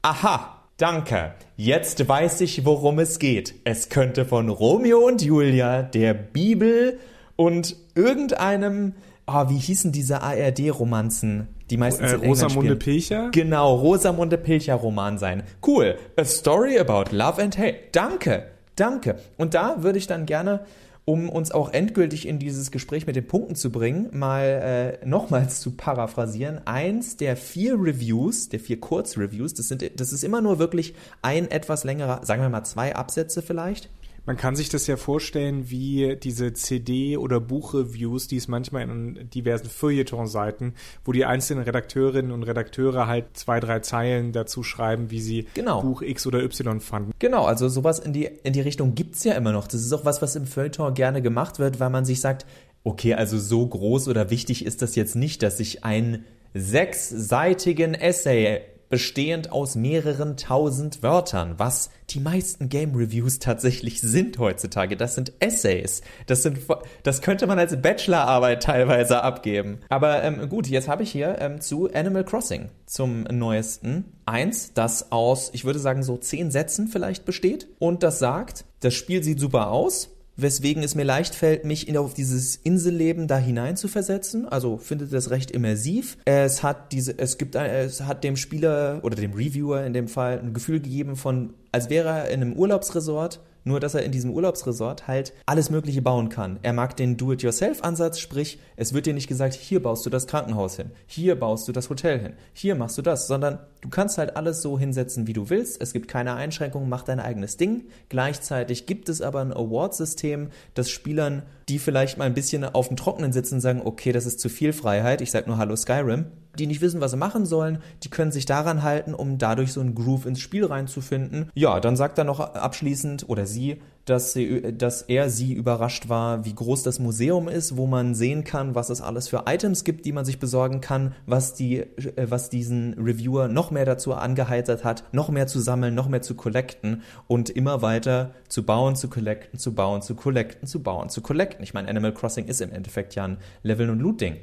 Aha, 0.02 0.57
danke. 0.78 1.34
Jetzt 1.56 2.08
weiß 2.08 2.40
ich, 2.40 2.64
worum 2.64 2.98
es 2.98 3.18
geht. 3.18 3.54
Es 3.64 3.90
könnte 3.90 4.24
von 4.24 4.48
Romeo 4.48 5.06
und 5.06 5.20
Julia, 5.20 5.82
der 5.82 6.14
Bibel 6.14 6.98
und 7.36 7.76
irgendeinem, 7.94 8.94
oh, 9.26 9.48
wie 9.48 9.58
hießen 9.58 9.92
diese 9.92 10.22
ARD-Romanzen? 10.22 11.48
Die 11.70 11.76
meistens 11.76 12.12
äh, 12.12 12.14
Rosamunde 12.14 12.76
Pilcher? 12.76 13.30
Genau, 13.30 13.74
Rosamunde 13.74 14.38
Pilcher 14.38 14.76
Roman 14.76 15.18
sein. 15.18 15.42
Cool. 15.66 15.96
A 16.16 16.24
story 16.24 16.78
about 16.78 17.14
love 17.14 17.42
and 17.42 17.58
hate. 17.58 17.90
Danke. 17.92 18.46
Danke. 18.74 19.16
Und 19.36 19.54
da 19.54 19.82
würde 19.82 19.98
ich 19.98 20.06
dann 20.06 20.24
gerne 20.24 20.60
um 21.08 21.30
uns 21.30 21.52
auch 21.52 21.72
endgültig 21.72 22.28
in 22.28 22.38
dieses 22.38 22.70
Gespräch 22.70 23.06
mit 23.06 23.16
den 23.16 23.26
Punkten 23.26 23.54
zu 23.54 23.72
bringen, 23.72 24.10
mal 24.12 24.98
äh, 25.02 25.06
nochmals 25.06 25.58
zu 25.62 25.70
paraphrasieren. 25.70 26.60
Eins 26.66 27.16
der 27.16 27.34
vier 27.38 27.76
Reviews, 27.80 28.50
der 28.50 28.60
vier 28.60 28.78
Kurzreviews, 28.78 29.54
das, 29.54 29.68
sind, 29.68 29.98
das 29.98 30.12
ist 30.12 30.22
immer 30.22 30.42
nur 30.42 30.58
wirklich 30.58 30.94
ein 31.22 31.50
etwas 31.50 31.84
längerer, 31.84 32.26
sagen 32.26 32.42
wir 32.42 32.50
mal 32.50 32.64
zwei 32.64 32.94
Absätze 32.94 33.40
vielleicht, 33.40 33.88
man 34.28 34.36
kann 34.36 34.56
sich 34.56 34.68
das 34.68 34.86
ja 34.86 34.98
vorstellen 34.98 35.70
wie 35.70 36.14
diese 36.16 36.52
CD- 36.52 37.16
oder 37.16 37.40
Buchreviews, 37.40 38.28
die 38.28 38.36
es 38.36 38.46
manchmal 38.46 38.82
in 38.82 39.30
diversen 39.30 39.70
Feuilleton-Seiten, 39.70 40.74
wo 41.02 41.12
die 41.12 41.24
einzelnen 41.24 41.64
Redakteurinnen 41.64 42.30
und 42.30 42.42
Redakteure 42.42 43.06
halt 43.06 43.24
zwei, 43.32 43.58
drei 43.58 43.80
Zeilen 43.80 44.32
dazu 44.32 44.62
schreiben, 44.62 45.10
wie 45.10 45.22
sie 45.22 45.46
genau. 45.54 45.80
Buch 45.80 46.02
X 46.02 46.26
oder 46.26 46.42
Y 46.42 46.82
fanden. 46.82 47.12
Genau, 47.18 47.46
also 47.46 47.70
sowas 47.70 48.00
in 48.00 48.12
die, 48.12 48.26
in 48.42 48.52
die 48.52 48.60
Richtung 48.60 48.94
gibt's 48.94 49.24
ja 49.24 49.32
immer 49.32 49.52
noch. 49.52 49.66
Das 49.66 49.80
ist 49.80 49.94
auch 49.94 50.04
was, 50.04 50.20
was 50.20 50.36
im 50.36 50.46
Feuilleton 50.46 50.92
gerne 50.92 51.22
gemacht 51.22 51.58
wird, 51.58 51.80
weil 51.80 51.88
man 51.88 52.04
sich 52.04 52.20
sagt, 52.20 52.44
okay, 52.84 53.14
also 53.14 53.38
so 53.38 53.66
groß 53.66 54.08
oder 54.08 54.28
wichtig 54.28 54.66
ist 54.66 54.82
das 54.82 54.94
jetzt 54.94 55.16
nicht, 55.16 55.42
dass 55.42 55.58
ich 55.58 55.84
einen 55.84 56.26
sechsseitigen 56.52 57.94
Essay 57.94 58.60
bestehend 58.88 59.52
aus 59.52 59.74
mehreren 59.74 60.36
tausend 60.36 61.02
Wörtern, 61.02 61.54
was 61.58 61.90
die 62.10 62.20
meisten 62.20 62.68
Game 62.68 62.94
Reviews 62.94 63.38
tatsächlich 63.38 64.00
sind 64.00 64.38
heutzutage. 64.38 64.96
Das 64.96 65.14
sind 65.14 65.32
Essays. 65.40 66.02
Das 66.26 66.42
sind, 66.42 66.58
das 67.02 67.22
könnte 67.22 67.46
man 67.46 67.58
als 67.58 67.80
Bachelorarbeit 67.80 68.62
teilweise 68.62 69.22
abgeben. 69.22 69.80
Aber 69.88 70.22
ähm, 70.22 70.48
gut, 70.48 70.66
jetzt 70.66 70.88
habe 70.88 71.02
ich 71.02 71.10
hier 71.10 71.36
ähm, 71.40 71.60
zu 71.60 71.92
Animal 71.92 72.24
Crossing 72.24 72.70
zum 72.86 73.24
neuesten 73.24 74.04
eins, 74.24 74.72
das 74.74 75.12
aus, 75.12 75.50
ich 75.52 75.64
würde 75.64 75.78
sagen, 75.78 76.02
so 76.02 76.16
zehn 76.16 76.50
Sätzen 76.50 76.88
vielleicht 76.88 77.24
besteht 77.24 77.68
und 77.78 78.02
das 78.02 78.18
sagt, 78.18 78.64
das 78.80 78.94
Spiel 78.94 79.22
sieht 79.22 79.40
super 79.40 79.70
aus 79.70 80.10
weswegen 80.38 80.82
es 80.82 80.94
mir 80.94 81.04
leicht 81.04 81.34
fällt, 81.34 81.64
mich 81.64 81.88
in, 81.88 81.96
auf 81.96 82.14
dieses 82.14 82.56
Inselleben 82.56 83.26
da 83.26 83.36
hinein 83.36 83.76
zu 83.76 83.88
versetzen. 83.88 84.48
Also 84.48 84.78
findet 84.78 85.12
das 85.12 85.30
recht 85.30 85.50
immersiv. 85.50 86.16
Es 86.24 86.62
hat 86.62 86.92
diese, 86.92 87.18
es 87.18 87.36
gibt, 87.36 87.56
es 87.56 88.02
hat 88.02 88.24
dem 88.24 88.36
Spieler 88.36 89.00
oder 89.02 89.16
dem 89.16 89.32
Reviewer 89.32 89.84
in 89.84 89.92
dem 89.92 90.08
Fall 90.08 90.38
ein 90.38 90.54
Gefühl 90.54 90.80
gegeben 90.80 91.16
von, 91.16 91.54
als 91.72 91.90
wäre 91.90 92.08
er 92.08 92.30
in 92.30 92.40
einem 92.40 92.52
Urlaubsresort 92.54 93.40
nur, 93.64 93.80
dass 93.80 93.94
er 93.94 94.02
in 94.02 94.12
diesem 94.12 94.30
Urlaubsresort 94.30 95.06
halt 95.06 95.32
alles 95.46 95.70
Mögliche 95.70 96.02
bauen 96.02 96.28
kann. 96.28 96.58
Er 96.62 96.72
mag 96.72 96.96
den 96.96 97.16
Do-it-yourself-Ansatz, 97.16 98.18
sprich, 98.18 98.58
es 98.76 98.94
wird 98.94 99.06
dir 99.06 99.14
nicht 99.14 99.28
gesagt, 99.28 99.54
hier 99.54 99.82
baust 99.82 100.04
du 100.06 100.10
das 100.10 100.26
Krankenhaus 100.26 100.76
hin, 100.76 100.90
hier 101.06 101.38
baust 101.38 101.68
du 101.68 101.72
das 101.72 101.90
Hotel 101.90 102.18
hin, 102.18 102.32
hier 102.52 102.74
machst 102.74 102.98
du 102.98 103.02
das, 103.02 103.26
sondern 103.26 103.58
du 103.80 103.88
kannst 103.88 104.18
halt 104.18 104.36
alles 104.36 104.62
so 104.62 104.78
hinsetzen, 104.78 105.26
wie 105.26 105.32
du 105.32 105.50
willst. 105.50 105.80
Es 105.80 105.92
gibt 105.92 106.08
keine 106.08 106.34
Einschränkungen, 106.34 106.88
mach 106.88 107.02
dein 107.02 107.20
eigenes 107.20 107.56
Ding. 107.56 107.84
Gleichzeitig 108.08 108.86
gibt 108.86 109.08
es 109.08 109.20
aber 109.22 109.40
ein 109.40 109.52
Award-System, 109.52 110.48
das 110.74 110.90
Spielern, 110.90 111.42
die 111.68 111.78
vielleicht 111.78 112.18
mal 112.18 112.24
ein 112.24 112.34
bisschen 112.34 112.64
auf 112.64 112.88
dem 112.88 112.96
Trockenen 112.96 113.32
sitzen, 113.32 113.60
sagen, 113.60 113.82
okay, 113.84 114.12
das 114.12 114.26
ist 114.26 114.40
zu 114.40 114.48
viel 114.48 114.72
Freiheit, 114.72 115.20
ich 115.20 115.30
sag 115.30 115.46
nur 115.46 115.58
Hallo 115.58 115.76
Skyrim 115.76 116.26
die 116.58 116.66
nicht 116.66 116.80
wissen, 116.80 117.00
was 117.00 117.12
sie 117.12 117.16
machen 117.16 117.46
sollen, 117.46 117.78
die 118.02 118.10
können 118.10 118.32
sich 118.32 118.46
daran 118.46 118.82
halten, 118.82 119.14
um 119.14 119.38
dadurch 119.38 119.72
so 119.72 119.80
einen 119.80 119.94
Groove 119.94 120.26
ins 120.26 120.40
Spiel 120.40 120.64
reinzufinden. 120.64 121.50
Ja, 121.54 121.80
dann 121.80 121.96
sagt 121.96 122.18
er 122.18 122.24
noch 122.24 122.40
abschließend 122.40 123.28
oder 123.28 123.46
sie, 123.46 123.80
dass, 124.08 124.32
sie, 124.32 124.76
dass 124.76 125.02
er 125.02 125.30
sie 125.30 125.52
überrascht 125.52 126.08
war, 126.08 126.44
wie 126.44 126.54
groß 126.54 126.82
das 126.82 126.98
Museum 126.98 127.48
ist, 127.48 127.76
wo 127.76 127.86
man 127.86 128.14
sehen 128.14 128.44
kann, 128.44 128.74
was 128.74 128.90
es 128.90 129.00
alles 129.00 129.28
für 129.28 129.44
Items 129.46 129.84
gibt, 129.84 130.06
die 130.06 130.12
man 130.12 130.24
sich 130.24 130.38
besorgen 130.38 130.80
kann, 130.80 131.14
was 131.26 131.54
die, 131.54 131.78
äh, 131.78 131.86
was 132.28 132.50
diesen 132.50 132.94
Reviewer 132.94 133.48
noch 133.48 133.70
mehr 133.70 133.84
dazu 133.84 134.14
angeheitert 134.14 134.84
hat, 134.84 135.04
noch 135.12 135.28
mehr 135.28 135.46
zu 135.46 135.60
sammeln, 135.60 135.94
noch 135.94 136.08
mehr 136.08 136.22
zu 136.22 136.34
collecten 136.34 137.02
und 137.26 137.50
immer 137.50 137.82
weiter 137.82 138.30
zu 138.48 138.64
bauen, 138.64 138.96
zu 138.96 139.08
collecten, 139.08 139.58
zu 139.58 139.74
bauen, 139.74 140.02
zu 140.02 140.14
collecten, 140.14 140.66
zu 140.66 140.82
bauen, 140.82 141.08
zu 141.08 141.20
collecten. 141.20 141.62
Ich 141.62 141.74
meine, 141.74 141.88
Animal 141.88 142.14
Crossing 142.14 142.46
ist 142.46 142.60
im 142.60 142.72
Endeffekt 142.72 143.14
ja 143.14 143.24
ein 143.24 143.38
Level- 143.62 143.90
und 143.90 144.00
Loot-Ding. 144.00 144.36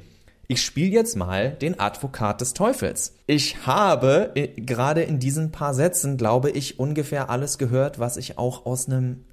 Ich 0.48 0.62
spiele 0.62 0.92
jetzt 0.92 1.16
mal 1.16 1.50
den 1.50 1.80
Advokat 1.80 2.40
des 2.40 2.54
Teufels. 2.54 3.16
Ich 3.26 3.66
habe 3.66 4.30
äh, 4.36 4.48
gerade 4.60 5.02
in 5.02 5.18
diesen 5.18 5.50
paar 5.50 5.74
Sätzen, 5.74 6.16
glaube 6.16 6.50
ich, 6.50 6.78
ungefähr 6.78 7.30
alles 7.30 7.58
gehört, 7.58 7.98
was 7.98 8.16
ich 8.16 8.38
auch 8.38 8.64
aus 8.64 8.86
einem 8.86 9.24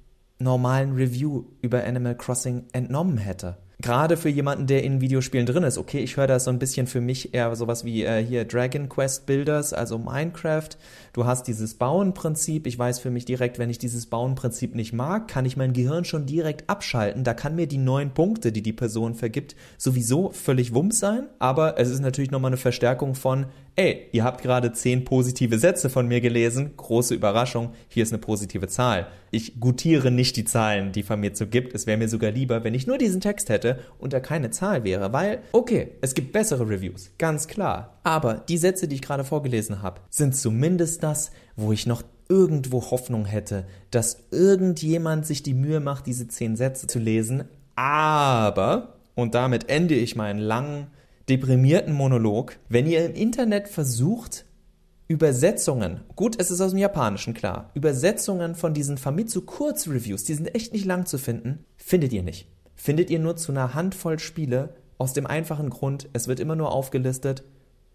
normalen 0.44 0.92
Review 0.94 1.44
über 1.60 1.84
Animal 1.84 2.16
Crossing 2.16 2.66
entnommen 2.72 3.18
hätte 3.18 3.56
gerade 3.84 4.16
für 4.16 4.30
jemanden, 4.30 4.66
der 4.66 4.82
in 4.82 5.02
Videospielen 5.02 5.44
drin 5.44 5.62
ist, 5.62 5.76
okay, 5.76 5.98
ich 5.98 6.16
höre 6.16 6.26
das 6.26 6.44
so 6.44 6.50
ein 6.50 6.58
bisschen 6.58 6.86
für 6.86 7.02
mich 7.02 7.34
eher 7.34 7.54
sowas 7.54 7.84
wie 7.84 8.04
äh, 8.04 8.24
hier 8.24 8.46
Dragon 8.46 8.88
Quest 8.88 9.26
Builders, 9.26 9.74
also 9.74 9.98
Minecraft. 9.98 10.70
Du 11.12 11.26
hast 11.26 11.46
dieses 11.48 11.74
Bauen-Prinzip. 11.74 12.66
Ich 12.66 12.78
weiß 12.78 12.98
für 13.00 13.10
mich 13.10 13.26
direkt, 13.26 13.58
wenn 13.58 13.68
ich 13.68 13.78
dieses 13.78 14.06
Bauen-Prinzip 14.06 14.74
nicht 14.74 14.94
mag, 14.94 15.28
kann 15.28 15.44
ich 15.44 15.58
mein 15.58 15.74
Gehirn 15.74 16.06
schon 16.06 16.24
direkt 16.24 16.70
abschalten. 16.70 17.24
Da 17.24 17.34
kann 17.34 17.56
mir 17.56 17.66
die 17.66 17.76
neun 17.76 18.14
Punkte, 18.14 18.52
die 18.52 18.62
die 18.62 18.72
Person 18.72 19.14
vergibt, 19.14 19.54
sowieso 19.76 20.30
völlig 20.30 20.72
wumms 20.72 20.98
sein. 20.98 21.28
Aber 21.38 21.78
es 21.78 21.90
ist 21.90 22.00
natürlich 22.00 22.30
nochmal 22.30 22.50
eine 22.50 22.56
Verstärkung 22.56 23.14
von, 23.14 23.46
ey, 23.76 24.06
ihr 24.12 24.22
habt 24.22 24.42
gerade 24.42 24.72
zehn 24.72 25.04
positive 25.04 25.58
Sätze 25.58 25.90
von 25.90 26.06
mir 26.06 26.20
gelesen. 26.20 26.76
Große 26.76 27.14
Überraschung, 27.14 27.72
hier 27.88 28.04
ist 28.04 28.12
eine 28.12 28.20
positive 28.20 28.68
Zahl. 28.68 29.08
Ich 29.30 29.58
gutiere 29.58 30.10
nicht 30.10 30.36
die 30.36 30.44
Zahlen, 30.44 30.92
die 30.92 31.02
von 31.02 31.18
mir 31.18 31.34
zu 31.34 31.46
gibt. 31.46 31.74
Es 31.74 31.86
wäre 31.86 31.98
mir 31.98 32.08
sogar 32.08 32.30
lieber, 32.30 32.62
wenn 32.62 32.74
ich 32.74 32.86
nur 32.86 32.98
diesen 32.98 33.20
Text 33.20 33.48
hätte 33.48 33.80
und 33.98 34.12
da 34.12 34.20
keine 34.20 34.50
Zahl 34.50 34.84
wäre, 34.84 35.12
weil, 35.12 35.40
okay, 35.52 35.92
es 36.00 36.14
gibt 36.14 36.32
bessere 36.32 36.68
Reviews, 36.68 37.10
ganz 37.18 37.48
klar. 37.48 37.98
Aber 38.04 38.34
die 38.34 38.58
Sätze, 38.58 38.86
die 38.86 38.96
ich 38.96 39.02
gerade 39.02 39.24
vorgelesen 39.24 39.82
habe, 39.82 40.00
sind 40.08 40.36
zumindest 40.36 41.02
das, 41.02 41.32
wo 41.56 41.72
ich 41.72 41.86
noch 41.86 42.02
irgendwo 42.28 42.90
Hoffnung 42.90 43.26
hätte, 43.26 43.66
dass 43.90 44.24
irgendjemand 44.30 45.26
sich 45.26 45.42
die 45.42 45.54
Mühe 45.54 45.80
macht, 45.80 46.06
diese 46.06 46.28
zehn 46.28 46.56
Sätze 46.56 46.86
zu 46.86 46.98
lesen. 46.98 47.44
Aber, 47.74 48.94
und 49.14 49.34
damit 49.34 49.68
ende 49.68 49.94
ich 49.94 50.16
meinen 50.16 50.38
langen, 50.38 50.86
deprimierten 51.28 51.94
Monolog, 51.94 52.58
wenn 52.68 52.86
ihr 52.86 53.04
im 53.04 53.14
Internet 53.14 53.68
versucht, 53.68 54.44
Übersetzungen, 55.06 56.00
gut, 56.16 56.36
es 56.38 56.50
ist 56.50 56.60
aus 56.60 56.70
dem 56.70 56.78
Japanischen 56.78 57.34
klar, 57.34 57.70
Übersetzungen 57.74 58.54
von 58.54 58.74
diesen 58.74 58.98
Famitsu 58.98 59.42
Kurzreviews, 59.42 60.24
die 60.24 60.34
sind 60.34 60.54
echt 60.54 60.72
nicht 60.72 60.86
lang 60.86 61.06
zu 61.06 61.18
finden, 61.18 61.64
findet 61.76 62.12
ihr 62.12 62.22
nicht. 62.22 62.48
Findet 62.74 63.10
ihr 63.10 63.18
nur 63.18 63.36
zu 63.36 63.52
einer 63.52 63.74
Handvoll 63.74 64.18
Spiele, 64.18 64.74
aus 64.98 65.12
dem 65.12 65.26
einfachen 65.26 65.70
Grund, 65.70 66.08
es 66.12 66.28
wird 66.28 66.40
immer 66.40 66.56
nur 66.56 66.72
aufgelistet, 66.72 67.44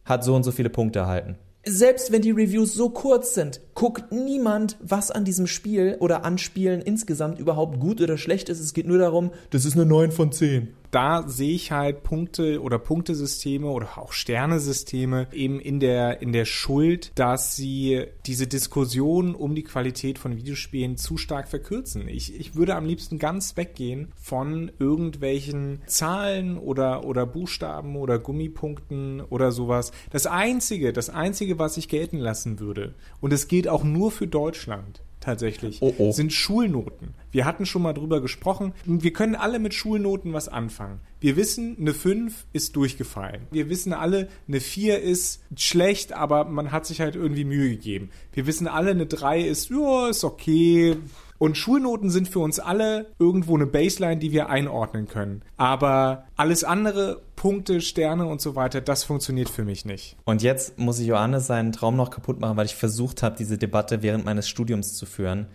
hat 0.06 0.24
so 0.24 0.36
und 0.36 0.44
so 0.44 0.52
viele 0.52 0.70
Punkte 0.70 1.00
erhalten. 1.00 1.38
Selbst 1.66 2.12
wenn 2.12 2.22
die 2.22 2.32
Reviews 2.32 2.74
so 2.74 2.90
kurz 2.90 3.34
sind, 3.34 3.60
guckt 3.74 4.12
niemand, 4.12 4.78
was 4.82 5.12
an 5.12 5.26
diesem 5.26 5.46
Spiel 5.46 5.98
oder 6.00 6.24
an 6.24 6.38
Spielen 6.38 6.82
insgesamt 6.82 7.38
überhaupt 7.38 7.80
gut 7.80 8.02
oder 8.02 8.18
schlecht 8.18 8.48
ist. 8.50 8.60
Es 8.60 8.74
geht 8.74 8.88
nur 8.88 8.98
darum, 8.98 9.32
das 9.50 9.66
ist 9.66 9.76
eine 9.76 9.86
9 9.86 10.12
von 10.12 10.32
10. 10.32 10.70
da 10.92 11.28
sehe 11.28 11.54
ich 11.54 11.72
halt 11.72 12.04
Punkte 12.04 12.62
oder 12.62 12.80
Punktesysteme 12.80 13.68
oder 13.68 13.98
auch 13.98 14.14
Sternesysteme 14.14 15.28
eben 15.32 15.60
in 15.60 15.80
der, 15.80 16.22
in 16.22 16.34
der 16.34 16.46
Schuld, 16.46 17.12
dass 17.16 17.56
sie 17.56 18.06
diese 18.26 18.48
Diskussion 18.48 19.36
um 19.36 19.56
die 19.56 19.64
Qualität 19.64 20.18
von 20.18 20.36
Videospielen 20.36 20.98
zu 20.98 21.18
stark 21.18 21.48
verkürzen. 21.48 22.08
Ich, 22.08 22.38
ich 22.40 22.56
würde 22.56 22.76
am 22.76 22.86
liebsten 22.86 23.20
ganz 23.20 23.58
weggehen 23.58 24.12
von 24.16 24.72
irgendwelchen 24.80 25.82
Zahlen 25.86 26.58
oder, 26.58 27.06
oder 27.06 27.26
Buchstaben 27.26 27.96
oder 27.96 28.20
Gummipunkten 28.20 29.22
oder 29.22 29.52
sowas. 29.52 29.92
Das 30.12 30.26
einzige, 30.26 30.94
das 30.94 31.10
einzige, 31.10 31.60
was 31.60 31.78
ich 31.78 31.88
gelten 31.88 32.18
lassen 32.18 32.60
würde, 32.60 32.96
und 33.22 33.34
es 33.34 33.48
gilt 33.48 33.68
auch 33.68 33.84
nur 33.84 34.12
für 34.12 34.28
Deutschland, 34.28 35.02
tatsächlich, 35.20 35.82
oh, 35.82 35.94
oh. 35.98 36.12
sind 36.12 36.34
Schulnoten. 36.34 37.14
Wir 37.32 37.46
hatten 37.46 37.66
schon 37.66 37.82
mal 37.82 37.94
drüber 37.94 38.22
gesprochen. 38.22 38.74
Wir 38.86 39.14
können 39.14 39.36
alle 39.36 39.60
mit 39.60 39.74
Schulnoten 39.74 40.34
was 40.34 40.48
anfangen. 40.48 41.00
Wir 41.20 41.36
wissen, 41.36 41.78
eine 41.80 41.94
5 41.94 42.46
ist 42.54 42.76
durchgefallen. 42.76 43.48
Wir 43.52 43.70
wissen 43.70 43.94
alle, 43.94 44.30
eine 44.48 44.60
4 44.60 45.02
ist 45.02 45.42
schlecht, 45.56 46.14
aber 46.14 46.46
man 46.46 46.72
hat 46.72 46.86
sich 46.86 47.02
halt 47.02 47.16
irgendwie 47.16 47.44
Mühe 47.46 47.70
gegeben. 47.70 48.10
Wir 48.34 48.48
wissen 48.48 48.68
alle, 48.68 48.92
eine 48.92 49.06
3 49.06 49.42
ist, 49.42 49.70
ja, 49.70 50.10
ist 50.10 50.24
okay. 50.24 50.98
Und 51.40 51.58
Schulnoten 51.58 52.12
sind 52.12 52.28
für 52.28 52.40
uns 52.40 52.60
alle 52.60 53.08
irgendwo 53.18 53.56
eine 53.56 53.66
Baseline, 53.66 54.18
die 54.18 54.32
wir 54.32 54.50
einordnen 54.50 55.08
können. 55.08 55.42
Aber 55.58 56.26
alles 56.36 56.64
andere, 56.64 57.22
Punkte, 57.36 57.82
Sterne 57.82 58.26
und 58.26 58.42
so 58.42 58.56
weiter, 58.56 58.82
das 58.82 59.06
funktioniert 59.06 59.50
für 59.50 59.64
mich 59.64 59.86
nicht. 59.86 60.18
Und 60.26 60.44
jetzt 60.44 60.78
muss 60.78 61.00
ich 61.00 61.08
Johannes 61.08 61.48
seinen 61.48 61.72
Traum 61.72 61.96
noch 61.96 62.12
kaputt 62.12 62.40
machen, 62.40 62.58
weil 62.58 62.66
ich 62.66 62.76
versucht 62.76 63.24
habe, 63.24 63.38
diese 63.38 63.58
Debatte 63.58 64.04
während 64.04 64.26
meines 64.26 64.48
Studiums 64.50 64.96
zu 64.96 65.06
führen 65.06 65.48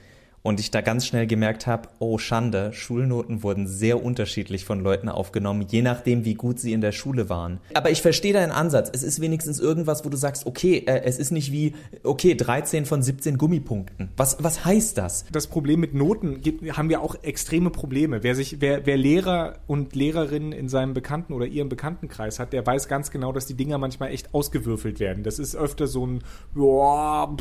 und 0.45 0.61
ich 0.61 0.71
da 0.71 0.83
ganz 0.83 1.07
schnell 1.07 1.27
gemerkt 1.27 1.67
habe, 1.67 1.89
oh 2.01 2.19
Schande, 2.19 2.75
Schulnoten 2.75 3.43
wurden 3.43 3.67
sehr 3.67 4.05
unterschiedlich 4.05 4.67
von 4.67 4.79
Leuten 4.81 5.09
aufgenommen, 5.09 5.67
je 5.67 5.81
nachdem, 5.81 6.27
wie 6.27 6.35
gut 6.35 6.61
sie 6.61 6.75
in 6.75 6.83
der 6.83 6.93
Schule 6.93 7.31
waren. 7.31 7.61
Aber 7.73 7.91
ich 7.91 8.03
verstehe 8.03 8.35
deinen 8.35 8.53
Ansatz. 8.53 8.91
Es 8.93 9.03
ist 9.03 9.23
wenigstens 9.23 9.59
irgendwas, 9.59 10.05
wo 10.05 10.11
du 10.11 10.19
sagst, 10.19 10.45
okay, 10.45 10.85
äh, 10.87 11.01
es 11.05 11.19
ist 11.19 11.31
nicht 11.31 11.51
wie, 11.51 11.75
okay, 12.03 12.35
13 12.35 12.85
von 12.85 13.03
17 13.03 13.39
Gummipunkten. 13.39 14.11
Was, 14.19 14.37
was 14.39 14.67
heißt 14.67 14.99
das? 14.99 15.25
Das 15.33 15.47
Problem 15.47 15.81
mit 15.81 15.95
Noten 15.95 16.43
gibt, 16.43 16.77
haben 16.77 16.91
wir 16.91 17.01
auch 17.01 17.17
extreme 17.23 17.71
Probleme. 17.71 18.23
Wer 18.23 18.35
sich, 18.35 18.61
wer, 18.61 18.85
wer 18.85 18.99
Lehrer 18.99 19.61
und 19.67 19.97
Lehrerinnen 19.97 20.53
in 20.53 20.69
seinem 20.69 20.93
Bekannten- 20.93 21.33
oder 21.33 21.47
ihrem 21.47 21.71
Bekanntenkreis 21.71 22.39
hat, 22.39 22.53
der 22.53 22.67
weiß 22.67 22.87
ganz 22.87 23.11
genau, 23.11 23.33
dass 23.33 23.47
die 23.47 23.55
Dinger 23.55 23.79
manchmal 23.79 24.11
echt 24.11 24.35
ausgewürfelt 24.35 25.01
werden. 25.01 25.25
Das 25.25 25.39
ist 25.39 25.57
öfter 25.57 25.87
so 25.87 26.07
ein, 26.07 26.23
ja, 26.55 27.35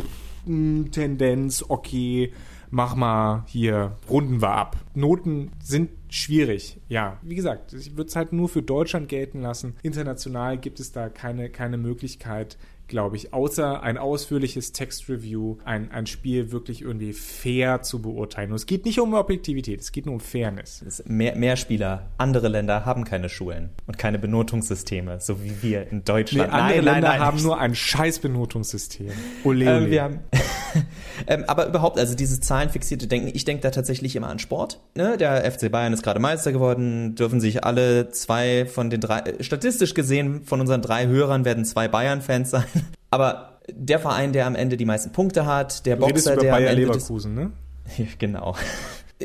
Tendenz, 0.46 1.66
okay 1.68 2.32
mach 2.74 2.96
mal 2.96 3.44
hier, 3.48 3.96
runden 4.10 4.42
wir 4.42 4.50
ab. 4.50 4.78
Noten 4.96 5.52
sind 5.64 5.92
schwierig, 6.10 6.80
ja. 6.90 7.20
Wie 7.22 7.36
gesagt, 7.36 7.72
ich 7.74 7.96
würde 7.96 8.10
es 8.10 8.16
halt 8.16 8.34
nur 8.34 8.50
für 8.50 8.64
Deutschland 8.64 9.10
gelten 9.10 9.42
lassen. 9.42 9.76
International 9.84 10.58
gibt 10.58 10.80
es 10.80 10.92
da 10.92 11.10
keine, 11.10 11.50
keine 11.50 11.78
Möglichkeit, 11.78 12.58
glaube 12.88 13.16
ich, 13.16 13.34
außer 13.34 13.82
ein 13.82 13.98
ausführliches 13.98 14.72
Textreview, 14.72 15.58
ein, 15.66 15.92
ein 15.92 16.06
Spiel 16.06 16.52
wirklich 16.52 16.82
irgendwie 16.82 17.14
fair 17.14 17.82
zu 17.82 18.02
beurteilen. 18.02 18.52
Und 18.52 18.56
es 18.56 18.66
geht 18.66 18.86
nicht 18.86 19.00
um 19.00 19.14
Objektivität, 19.14 19.82
es 19.82 19.92
geht 19.92 20.06
nur 20.06 20.16
um 20.16 20.20
Fairness. 20.20 21.04
Mehr, 21.08 21.36
mehr 21.36 21.56
Spieler, 21.56 22.12
andere 22.18 22.48
Länder 22.48 22.86
haben 22.86 23.04
keine 23.04 23.30
Schulen 23.30 23.70
und 23.88 23.98
keine 23.98 24.20
Benotungssysteme, 24.20 25.20
so 25.20 25.44
wie 25.44 25.62
wir 25.62 25.88
in 25.92 26.04
Deutschland. 26.04 26.52
Nee, 26.52 26.58
andere 26.58 26.76
nein, 26.78 26.86
Länder 26.86 26.92
nein, 27.10 27.20
nein. 27.20 27.20
haben 27.22 27.42
nur 27.42 27.60
ein 27.60 27.76
scheiß 27.76 28.20
Benotungssystem. 28.20 29.12
Ole, 29.44 29.66
ole. 29.66 29.86
Ähm, 29.86 29.92
wir 29.92 30.04
haben 30.04 30.20
ähm, 31.28 31.44
aber 31.48 31.68
überhaupt, 31.68 32.00
also 32.00 32.16
dieses 32.16 32.40
zahlenfixierte 32.42 33.08
Denken, 33.08 33.32
ich 33.34 33.46
denke 33.46 33.62
da 33.62 33.72
tatsächlich 33.72 34.16
immer 34.16 34.30
an 34.30 34.40
Sport. 34.40 34.82
Ne? 34.96 35.18
Der 35.18 35.50
FC 35.52 35.72
Bayern 35.72 35.94
ist 35.94 36.04
gerade 36.04 36.20
Meister 36.20 36.52
geworden, 36.52 37.16
dürfen 37.16 37.40
sich 37.40 37.64
alle 37.64 38.10
zwei 38.10 38.66
von 38.66 38.90
den 38.90 39.02
drei, 39.02 39.20
äh, 39.20 39.44
statistisch 39.44 39.94
gesehen 39.94 40.44
von 40.44 40.62
unseren 40.62 40.82
drei 40.82 41.08
Hörern 41.08 41.46
werden 41.46 41.66
zwei 41.66 41.88
Bayern-Fans 41.88 42.50
sein. 42.52 42.64
Aber 43.14 43.60
der 43.70 44.00
Verein, 44.00 44.34
der 44.34 44.48
am 44.48 44.56
Ende 44.56 44.76
die 44.76 44.86
meisten 44.86 45.12
Punkte 45.12 45.46
hat, 45.46 45.86
der 45.86 45.96
Boxer, 45.96 46.36
der 46.36 46.52
Bayer 46.52 46.72
am 46.72 46.78
Ende 46.78 46.88
Leverkusen, 46.88 47.36
ne? 47.36 47.52
genau. 48.20 48.56